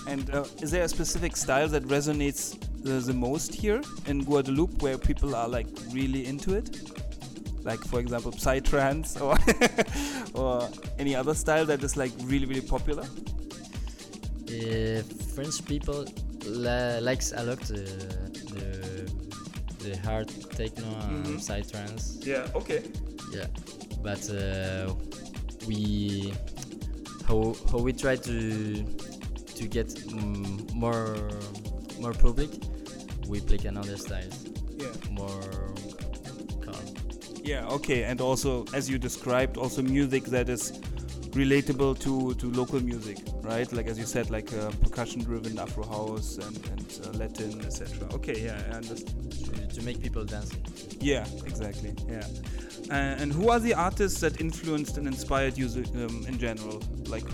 And 0.08 0.30
uh, 0.34 0.46
is 0.62 0.72
there 0.72 0.84
a 0.84 0.88
specific 0.90 1.36
style 1.38 1.68
that 1.70 1.84
resonates 1.84 2.58
the, 2.84 2.94
the 3.00 3.14
most 3.14 3.54
here 3.54 3.82
in 4.08 4.24
Guadeloupe, 4.24 4.82
where 4.82 4.98
people 4.98 5.36
are 5.36 5.48
like 5.48 5.68
really 5.91 6.26
into 6.26 6.56
it? 6.56 6.91
Like, 7.64 7.80
for 7.81 7.99
example, 7.99 8.31
psytrance 8.31 9.19
or 9.22 9.36
or 10.41 10.69
any 10.98 11.15
other 11.15 11.34
style 11.36 11.65
that 11.65 11.84
is 11.84 11.98
like 11.98 12.11
really 12.23 12.45
really 12.45 12.61
popular? 12.61 13.03
Uh, 14.49 15.02
French 15.36 15.64
people 15.65 16.06
la- 16.45 16.99
likes 16.99 17.34
a 17.36 17.44
lot 17.44 17.60
the 17.60 17.84
the, 18.53 19.11
the 19.84 19.98
hard 19.99 20.27
techno 20.56 20.88
and 21.07 21.26
Mhm. 21.26 21.40
psytrance. 21.40 22.26
Yeah. 22.26 22.48
Okay. 22.56 22.81
Yeah, 23.34 23.45
but 24.02 24.27
uh, 24.31 24.94
we 25.68 26.34
how 27.27 27.53
how 27.72 27.77
we 27.77 27.94
try 27.94 28.15
to 28.15 28.38
to 29.56 29.68
get 29.68 29.90
more 30.73 31.15
more 31.99 32.14
public. 32.14 32.49
We 33.27 33.40
play 33.41 33.60
another 33.68 33.98
styles 33.98 34.45
Yeah. 34.80 34.88
more. 35.11 35.44
Yeah. 37.49 37.65
Okay. 37.77 38.03
And 38.03 38.21
also, 38.21 38.65
as 38.76 38.88
you 38.88 38.99
described, 38.99 39.57
also 39.57 39.81
music 39.81 40.26
that 40.26 40.49
is 40.49 40.71
relatable 41.34 41.97
to 41.99 42.35
to 42.35 42.45
local 42.51 42.80
music, 42.80 43.17
right? 43.41 43.71
Like 43.73 43.88
as 43.88 43.97
you 43.97 44.05
said, 44.05 44.30
like 44.30 44.53
uh, 44.53 44.69
percussion-driven 44.84 45.57
Afro 45.57 45.85
house 45.85 46.38
and 46.38 46.55
and 46.71 46.88
uh, 47.03 47.17
Latin, 47.17 47.59
etc. 47.65 48.07
Okay. 48.13 48.45
Yeah. 48.45 48.61
I 48.69 48.76
understand. 48.76 49.31
to, 49.45 49.67
to 49.76 49.81
make 49.81 49.99
people 49.99 50.26
dance. 50.26 50.51
Yeah, 50.99 51.26
exactly. 51.45 51.93
Yeah. 52.07 52.27
Uh, 52.91 53.21
and 53.21 53.34
who 53.34 53.49
are 53.49 53.59
the 53.59 53.73
artists 53.73 54.19
that 54.21 54.39
influenced 54.39 54.97
and 54.97 55.07
inspired 55.07 55.57
you 55.57 55.67
um, 55.95 56.26
in 56.27 56.38
general, 56.38 56.84
like 57.07 57.26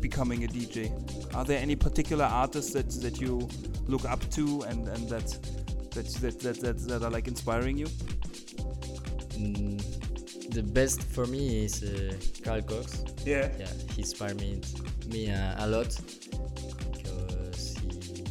becoming 0.00 0.44
a 0.44 0.48
DJ? 0.48 0.90
Are 1.34 1.44
there 1.44 1.60
any 1.60 1.76
particular 1.76 2.24
artists 2.24 2.72
that, 2.74 2.90
that 3.02 3.20
you 3.20 3.48
look 3.86 4.04
up 4.04 4.20
to 4.30 4.62
and, 4.68 4.86
and 4.88 5.08
that, 5.08 5.26
that, 5.94 6.06
that, 6.20 6.40
that, 6.40 6.60
that, 6.60 6.78
that 6.88 7.02
are 7.02 7.10
like 7.10 7.28
inspiring 7.28 7.78
you? 7.78 7.88
Mm, 9.38 10.50
the 10.50 10.62
best 10.62 11.02
for 11.02 11.26
me 11.26 11.64
is 11.64 11.82
uh, 11.82 12.14
Carl 12.44 12.62
Cox. 12.62 13.04
Yeah. 13.24 13.48
Yeah, 13.58 13.68
he 13.94 14.00
inspired 14.02 14.40
me 14.40 14.60
me 15.08 15.30
uh, 15.30 15.64
a 15.64 15.66
lot 15.66 15.94
because 16.92 17.76
he 17.78 18.24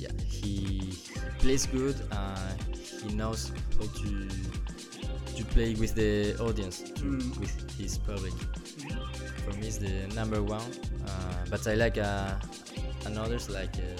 yeah 0.00 0.10
he, 0.28 0.56
he 0.92 0.98
plays 1.38 1.66
good. 1.66 1.96
Uh, 2.10 2.36
he 3.02 3.14
knows 3.14 3.52
how 3.78 3.86
to 3.86 4.28
to 5.36 5.44
play 5.54 5.74
with 5.74 5.94
the 5.94 6.36
audience, 6.40 6.82
Mm. 7.02 7.38
with 7.40 7.54
his 7.78 7.98
public. 7.98 8.32
For 9.44 9.52
me, 9.58 9.66
is 9.68 9.78
the 9.78 10.06
number 10.14 10.42
one. 10.42 10.62
Uh, 11.06 11.44
but 11.50 11.66
I 11.66 11.74
like 11.74 11.98
uh, 11.98 12.34
and 13.06 13.18
others 13.18 13.50
like 13.50 13.74
uh, 13.76 13.98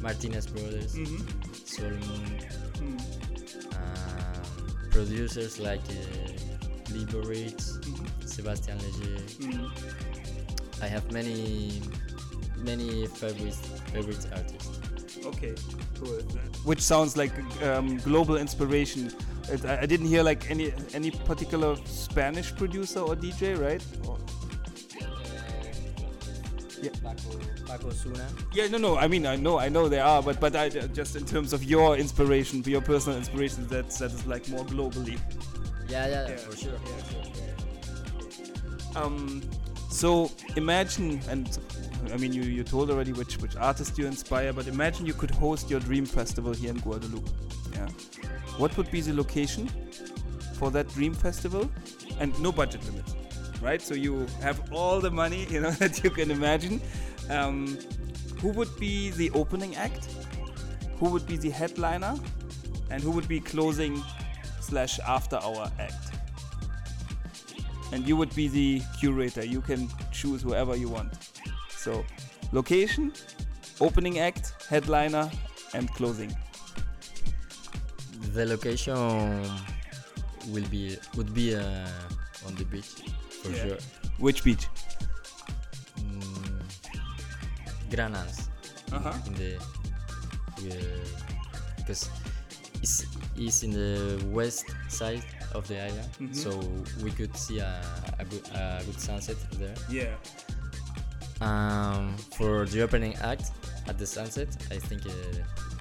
Martinez 0.00 0.46
Brothers. 0.46 0.94
Solomun, 0.94 2.00
Mm. 2.00 2.56
um, 2.56 2.57
producers 4.98 5.60
like 5.60 5.80
uh, 5.90 6.92
Liberate, 6.92 7.62
Sébastien 8.26 8.76
Léger. 8.82 9.16
Mm. 9.38 9.70
I 10.82 10.88
have 10.88 11.12
many 11.12 11.80
many 12.64 13.06
favorite 13.06 13.54
favorite 13.92 14.26
artists. 14.32 14.80
Okay, 15.24 15.54
cool. 16.00 16.18
Which 16.64 16.80
sounds 16.80 17.16
like 17.16 17.32
um, 17.62 17.98
global 17.98 18.36
inspiration. 18.38 19.12
It, 19.52 19.64
I, 19.64 19.82
I 19.82 19.86
didn't 19.86 20.08
hear 20.08 20.24
like 20.24 20.50
any 20.50 20.72
any 20.94 21.12
particular 21.12 21.76
Spanish 21.84 22.52
producer 22.56 23.00
or 23.00 23.14
DJ, 23.14 23.56
right? 23.56 23.84
Or- 24.08 24.18
Yeah. 26.82 26.90
Paco 27.66 27.88
Osuna. 27.88 28.26
Yeah, 28.52 28.68
no, 28.68 28.78
no. 28.78 28.96
I 28.96 29.08
mean, 29.08 29.26
I 29.26 29.36
know, 29.36 29.58
I 29.58 29.68
know 29.68 29.88
there 29.88 30.04
are, 30.04 30.22
but 30.22 30.38
but 30.40 30.54
I 30.54 30.68
just 30.68 31.16
in 31.16 31.24
terms 31.24 31.52
of 31.52 31.64
your 31.64 31.96
inspiration, 31.96 32.62
your 32.64 32.80
personal 32.80 33.18
inspiration, 33.18 33.66
that's 33.68 33.98
that 33.98 34.12
is 34.12 34.26
like 34.26 34.48
more 34.48 34.64
globally. 34.64 35.18
Yeah, 35.88 36.06
yeah, 36.06 36.28
Yeah, 36.28 36.36
for 36.36 36.56
sure. 36.56 36.78
yeah. 38.94 39.02
Um, 39.02 39.42
so 39.90 40.30
imagine, 40.56 41.20
and 41.28 41.58
I 42.12 42.16
mean, 42.16 42.32
you 42.32 42.42
you 42.42 42.62
told 42.64 42.90
already 42.90 43.12
which 43.12 43.38
which 43.38 43.56
artist 43.56 43.98
you 43.98 44.06
inspire, 44.06 44.52
but 44.52 44.66
imagine 44.66 45.06
you 45.06 45.14
could 45.14 45.30
host 45.30 45.70
your 45.70 45.80
dream 45.80 46.06
festival 46.06 46.52
here 46.52 46.70
in 46.70 46.78
Guadeloupe. 46.80 47.28
Yeah, 47.72 47.88
what 48.58 48.76
would 48.76 48.90
be 48.90 49.00
the 49.00 49.14
location 49.14 49.68
for 50.54 50.70
that 50.70 50.88
dream 50.88 51.14
festival, 51.14 51.68
and 52.20 52.38
no 52.40 52.52
budget 52.52 52.84
limit, 52.86 53.04
right? 53.60 53.80
So 53.80 53.94
you 53.94 54.26
have 54.42 54.72
all 54.72 55.00
the 55.00 55.10
money 55.10 55.46
you 55.50 55.60
know 55.60 55.70
that 55.82 56.02
you 56.04 56.10
can 56.10 56.30
imagine. 56.30 56.80
Um, 57.30 57.78
who 58.40 58.48
would 58.50 58.74
be 58.78 59.10
the 59.10 59.30
opening 59.30 59.76
act? 59.76 60.08
Who 60.98 61.10
would 61.10 61.26
be 61.26 61.36
the 61.36 61.50
headliner? 61.50 62.14
And 62.90 63.02
who 63.02 63.10
would 63.10 63.28
be 63.28 63.40
closing 63.40 64.02
slash 64.60 64.98
after 65.00 65.36
hour 65.36 65.70
act? 65.78 66.08
and 67.92 68.06
you 68.06 68.16
would 68.16 68.34
be 68.34 68.48
the 68.48 68.82
curator. 68.98 69.44
You 69.44 69.60
can 69.60 69.88
choose 70.12 70.42
whoever 70.42 70.76
you 70.76 70.88
want. 70.88 71.12
So, 71.70 72.04
location, 72.52 73.12
opening 73.80 74.18
act, 74.18 74.54
headliner, 74.68 75.30
and 75.74 75.88
closing. 75.94 76.34
The 78.34 78.44
location 78.46 79.42
will 80.48 80.68
be 80.70 80.98
would 81.16 81.34
be 81.34 81.54
uh, 81.56 81.88
on 82.46 82.54
the 82.56 82.64
beach 82.64 83.02
for 83.48 83.56
Yeah. 83.56 83.64
sure. 83.64 83.78
Which 84.18 84.44
beach? 84.44 84.66
Mm, 86.00 86.62
Grande 87.90 88.16
Anse 88.16 88.48
Uh 88.92 88.98
huh. 88.98 89.12
in 89.26 89.34
the 89.34 89.58
because 91.76 92.10
it's, 92.82 93.06
it's 93.36 93.62
in 93.62 93.70
the 93.72 94.20
west 94.32 94.64
side 94.88 95.22
of 95.54 95.66
the 95.68 95.78
island, 95.80 96.08
Mhm. 96.20 96.34
so 96.34 96.50
we 97.02 97.10
could 97.10 97.34
see 97.36 97.58
a, 97.60 97.80
a 98.18 98.24
good 98.24 98.44
a 98.54 98.82
good 98.84 99.00
sunset 99.00 99.36
there. 99.58 99.74
Yeah. 99.88 100.14
Um, 101.40 102.16
for 102.36 102.66
the 102.66 102.82
opening 102.82 103.14
act 103.22 103.52
at 103.86 103.96
the 103.98 104.06
sunset, 104.06 104.48
I 104.72 104.78
think 104.78 105.06
uh, 105.06 105.12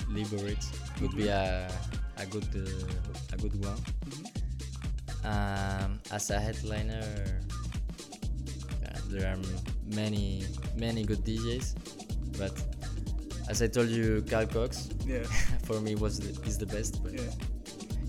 Liberate 0.10 0.64
would 1.02 1.16
be 1.16 1.28
a, 1.28 1.68
a 2.18 2.26
good 2.28 2.48
uh, 2.56 3.34
a 3.34 3.38
good 3.38 3.56
one. 3.66 3.80
Um, 5.26 6.00
as 6.12 6.30
a 6.30 6.40
headliner, 6.40 7.02
uh, 7.02 7.57
there 9.10 9.32
are 9.32 9.38
many 9.96 10.44
many 10.76 11.04
good 11.04 11.24
DJs, 11.26 11.76
but 12.38 12.52
as 13.50 13.62
I 13.62 13.68
told 13.68 13.90
you, 13.90 14.24
Carl 14.30 14.46
Cox 14.48 14.90
Yeah. 15.06 15.24
for 15.64 15.80
me 15.80 15.96
was 15.96 16.20
the, 16.20 16.30
is 16.48 16.58
the 16.58 16.66
best, 16.66 17.02
but 17.04 17.14
Yeah. 17.14 17.32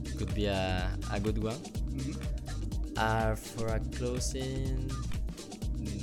it 0.05 0.19
could 0.19 0.35
be 0.35 0.47
a, 0.47 0.91
a 1.13 1.21
good 1.21 1.39
one. 1.43 1.57
Mhm. 1.95 2.17
Uh, 2.99 3.35
for 3.37 3.69
a 3.69 3.79
closing, 3.95 4.91
maybe 5.79 6.03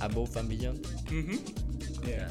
above 0.00 0.34
and 0.36 0.48
beyond. 0.48 0.82
Mhm. 1.08 1.38
Yeah. 2.08 2.28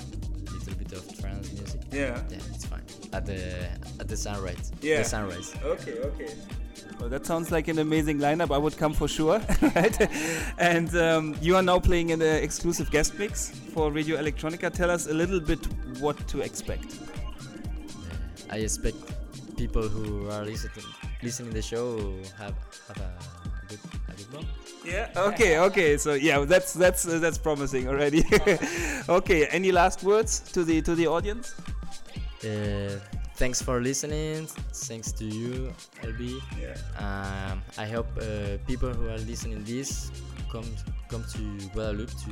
little 0.51 0.73
bit 0.75 0.91
of 0.93 1.19
trance 1.19 1.51
music. 1.53 1.81
Yeah. 1.91 2.21
Yeah, 2.29 2.37
it's 2.53 2.65
fine. 2.65 2.83
At 3.13 3.25
the 3.25 3.69
at 3.99 4.07
the 4.07 4.17
sunrise. 4.17 4.71
Yeah. 4.81 4.97
The 5.03 5.05
sunrise. 5.05 5.53
Okay. 5.63 5.93
Okay. 6.09 6.33
Well, 7.01 7.09
that 7.09 7.25
sounds 7.25 7.49
like 7.49 7.67
an 7.67 7.79
amazing 7.79 8.19
lineup. 8.19 8.53
I 8.53 8.59
would 8.59 8.77
come 8.77 8.93
for 8.93 9.07
sure, 9.07 9.39
right? 9.75 9.97
and 10.59 10.95
um, 10.95 11.35
you 11.41 11.55
are 11.55 11.63
now 11.63 11.79
playing 11.79 12.11
in 12.11 12.21
an 12.21 12.43
exclusive 12.43 12.91
guest 12.91 13.17
mix 13.17 13.49
for 13.73 13.91
Radio 13.91 14.21
Electronica. 14.21 14.71
Tell 14.71 14.91
us 14.91 15.07
a 15.07 15.13
little 15.13 15.39
bit 15.39 15.65
what 15.99 16.15
to 16.27 16.41
expect. 16.41 16.99
I 18.51 18.57
expect 18.57 18.97
people 19.57 19.81
who 19.81 20.29
are 20.29 20.45
listening 20.45 20.85
listening 21.23 21.53
the 21.53 21.61
show 21.63 21.97
have 22.37 22.53
have 22.87 22.97
a, 22.99 23.01
a 23.01 23.67
good 23.67 23.79
a 24.07 24.13
good 24.17 24.33
one. 24.33 24.45
Yeah. 24.85 25.09
Okay. 25.15 25.57
Okay. 25.57 25.97
So 25.97 26.13
yeah, 26.13 26.45
that's 26.45 26.71
that's 26.71 27.07
uh, 27.07 27.17
that's 27.17 27.39
promising 27.39 27.87
already. 27.87 28.23
okay. 29.09 29.47
Any 29.47 29.71
last 29.71 30.03
words 30.03 30.39
to 30.53 30.63
the 30.63 30.83
to 30.83 30.93
the 30.93 31.07
audience? 31.07 31.55
Uh, 32.43 32.99
thanks 33.41 33.59
for 33.59 33.81
listening. 33.81 34.45
Thanks 34.71 35.11
to 35.13 35.25
you, 35.25 35.73
LB. 36.03 36.39
Yeah. 36.61 36.77
Um, 37.01 37.63
I 37.75 37.87
hope 37.87 38.05
uh, 38.19 38.57
people 38.67 38.93
who 38.93 39.09
are 39.09 39.17
listening 39.17 39.63
this 39.63 40.11
come 40.51 40.69
come 41.09 41.23
to 41.33 41.41
Guadeloupe 41.73 42.13
to 42.23 42.31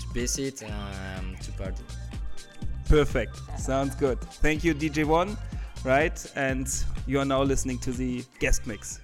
to 0.00 0.06
visit 0.14 0.62
um, 0.62 1.36
to 1.42 1.52
party. 1.52 1.84
Perfect. 2.88 3.42
Sounds 3.58 3.94
good. 3.94 4.18
Thank 4.40 4.64
you, 4.64 4.74
DJ 4.74 5.04
One. 5.04 5.36
Right, 5.84 6.18
and 6.34 6.66
you 7.06 7.18
are 7.18 7.26
now 7.26 7.42
listening 7.42 7.78
to 7.80 7.92
the 7.92 8.24
guest 8.38 8.66
mix. 8.66 9.00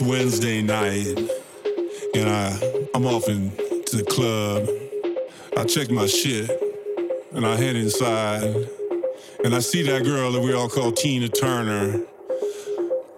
it's 0.00 0.08
Wednesday 0.08 0.62
night, 0.62 1.18
and 2.14 2.28
I 2.28 2.88
I'm 2.94 3.06
off 3.06 3.28
into 3.28 3.96
the 3.96 4.04
club. 4.04 4.68
I 5.56 5.64
check 5.64 5.90
my 5.90 6.06
shit, 6.06 6.50
and 7.32 7.46
I 7.46 7.56
head 7.56 7.76
inside, 7.76 8.68
and 9.44 9.54
I 9.54 9.60
see 9.60 9.82
that 9.82 10.04
girl 10.04 10.32
that 10.32 10.40
we 10.40 10.52
all 10.54 10.68
call 10.68 10.92
Tina 10.92 11.28
Turner, 11.28 12.00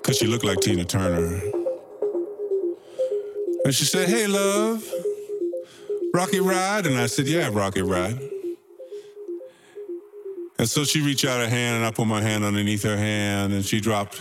cause 0.02 0.17
she 0.17 0.27
looked 0.27 0.44
like 0.44 0.61
Tina 0.61 0.85
Turner. 0.85 1.41
And 3.65 3.75
she 3.75 3.85
said, 3.85 4.09
"Hey, 4.09 4.27
love, 4.27 4.85
Rocky 6.15 6.41
Ride," 6.41 6.86
and 6.86 6.99
I 6.99 7.07
said, 7.07 7.27
"Yeah, 7.27 7.51
Rocky 7.52 7.83
Ride." 7.83 8.19
And 10.59 10.69
so 10.69 10.85
she 10.85 11.01
reached 11.01 11.25
out 11.25 11.41
her 11.41 11.49
hand, 11.49 11.77
and 11.77 11.85
I 11.85 11.91
put 11.91 12.07
my 12.07 12.20
hand 12.20 12.44
underneath 12.44 12.83
her 12.85 12.97
hand, 12.97 13.52
and 13.52 13.65
she 13.65 13.81
dropped 13.81 14.20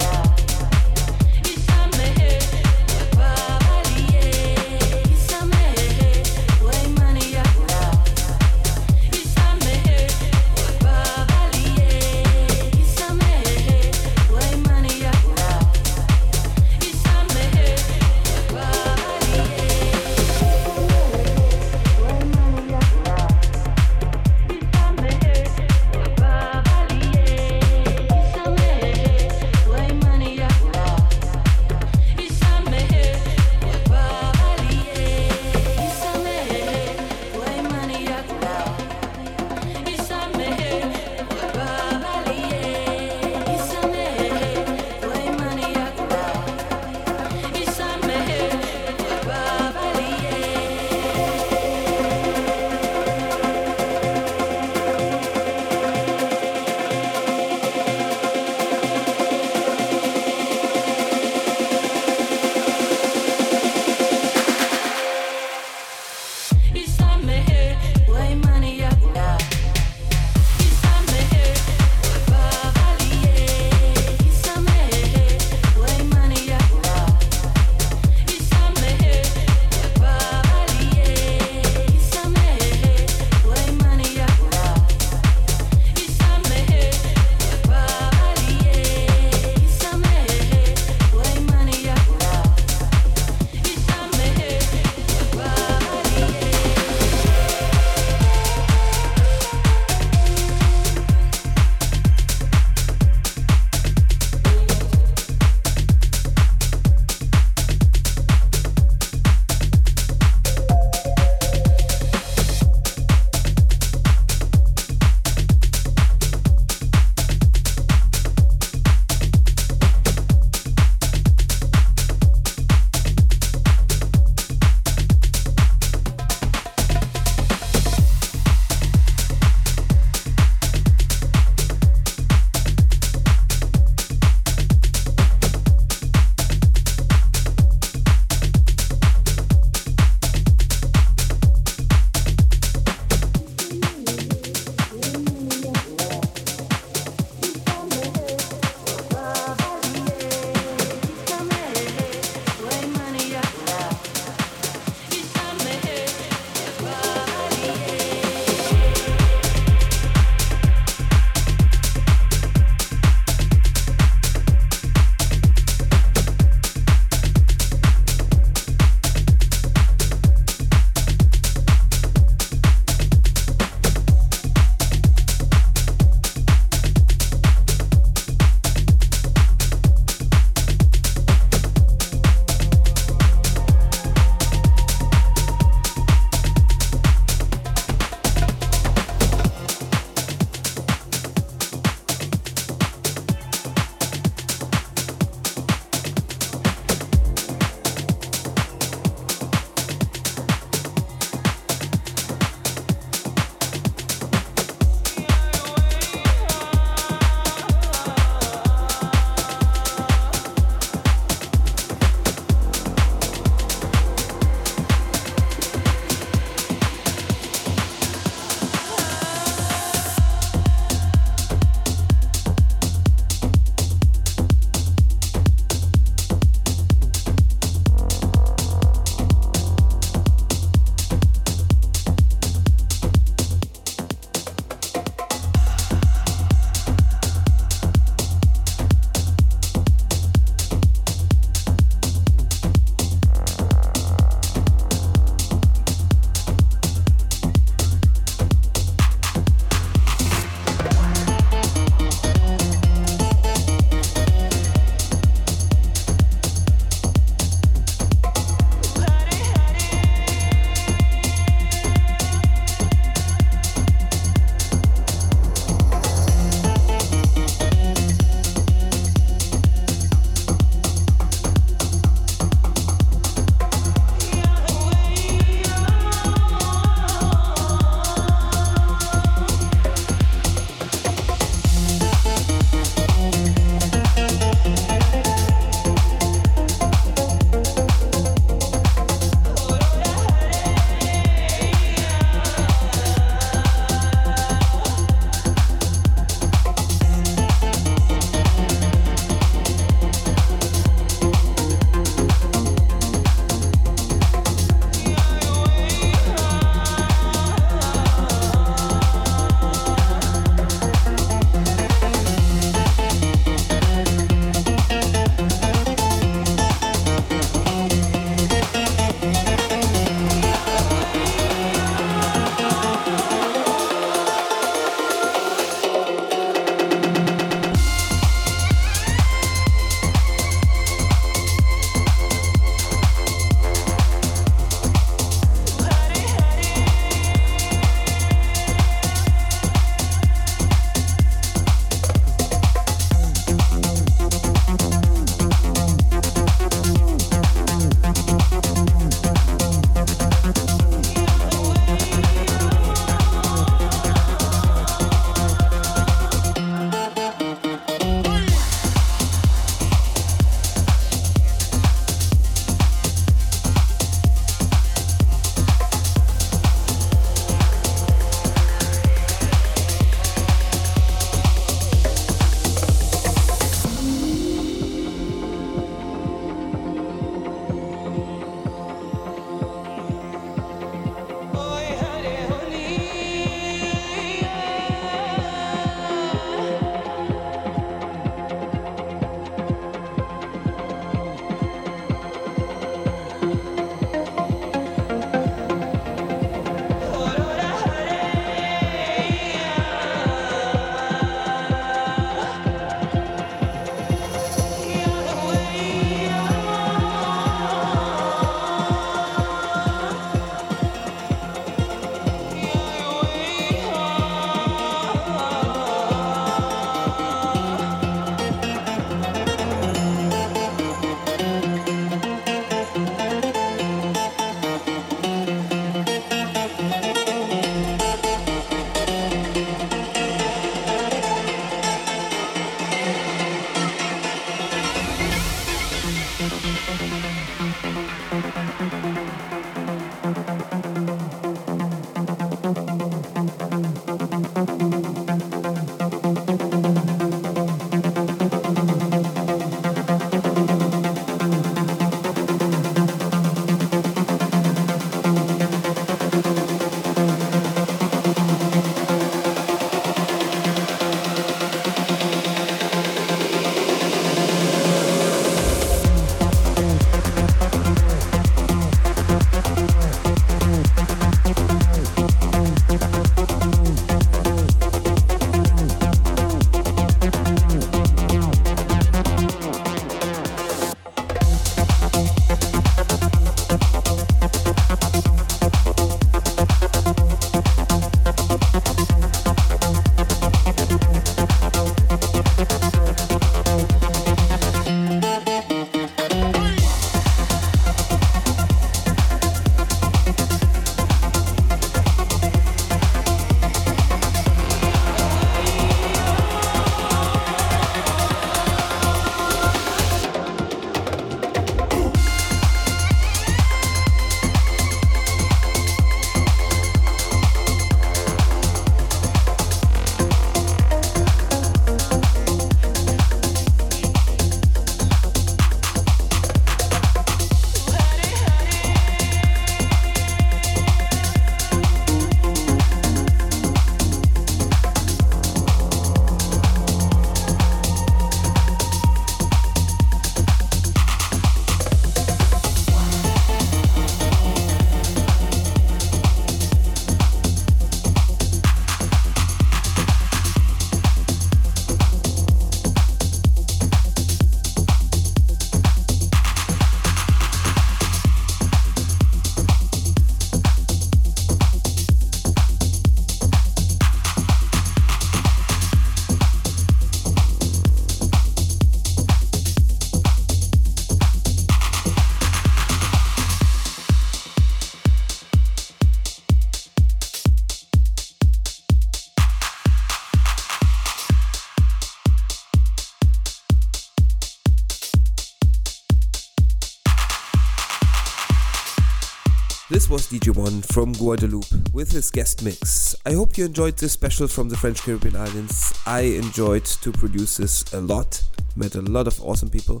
Was 590.10 590.28
DJ 590.28 590.56
One 590.56 590.80
from 590.80 591.12
Guadeloupe 591.12 591.92
with 591.92 592.12
his 592.12 592.30
guest 592.30 592.64
mix. 592.64 593.14
I 593.26 593.32
hope 593.32 593.58
you 593.58 593.66
enjoyed 593.66 593.98
this 593.98 594.12
special 594.12 594.48
from 594.48 594.70
the 594.70 594.76
French 594.76 595.02
Caribbean 595.02 595.36
Islands. 595.36 595.92
I 596.06 596.20
enjoyed 596.20 596.86
to 596.86 597.12
produce 597.12 597.58
this 597.58 597.92
a 597.92 598.00
lot, 598.00 598.42
met 598.74 598.94
a 598.94 599.02
lot 599.02 599.26
of 599.26 599.38
awesome 599.42 599.68
people. 599.68 600.00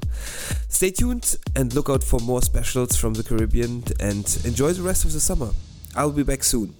Stay 0.68 0.92
tuned 0.92 1.36
and 1.54 1.74
look 1.74 1.90
out 1.90 2.02
for 2.02 2.20
more 2.20 2.40
specials 2.40 2.96
from 2.96 3.14
the 3.14 3.22
Caribbean 3.22 3.84
and 4.00 4.40
enjoy 4.46 4.72
the 4.72 4.82
rest 4.82 5.04
of 5.04 5.12
the 5.12 5.20
summer. 5.20 5.50
I'll 5.94 6.10
be 6.10 6.22
back 6.22 6.42
soon. 6.42 6.74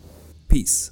Peace. 0.49 0.91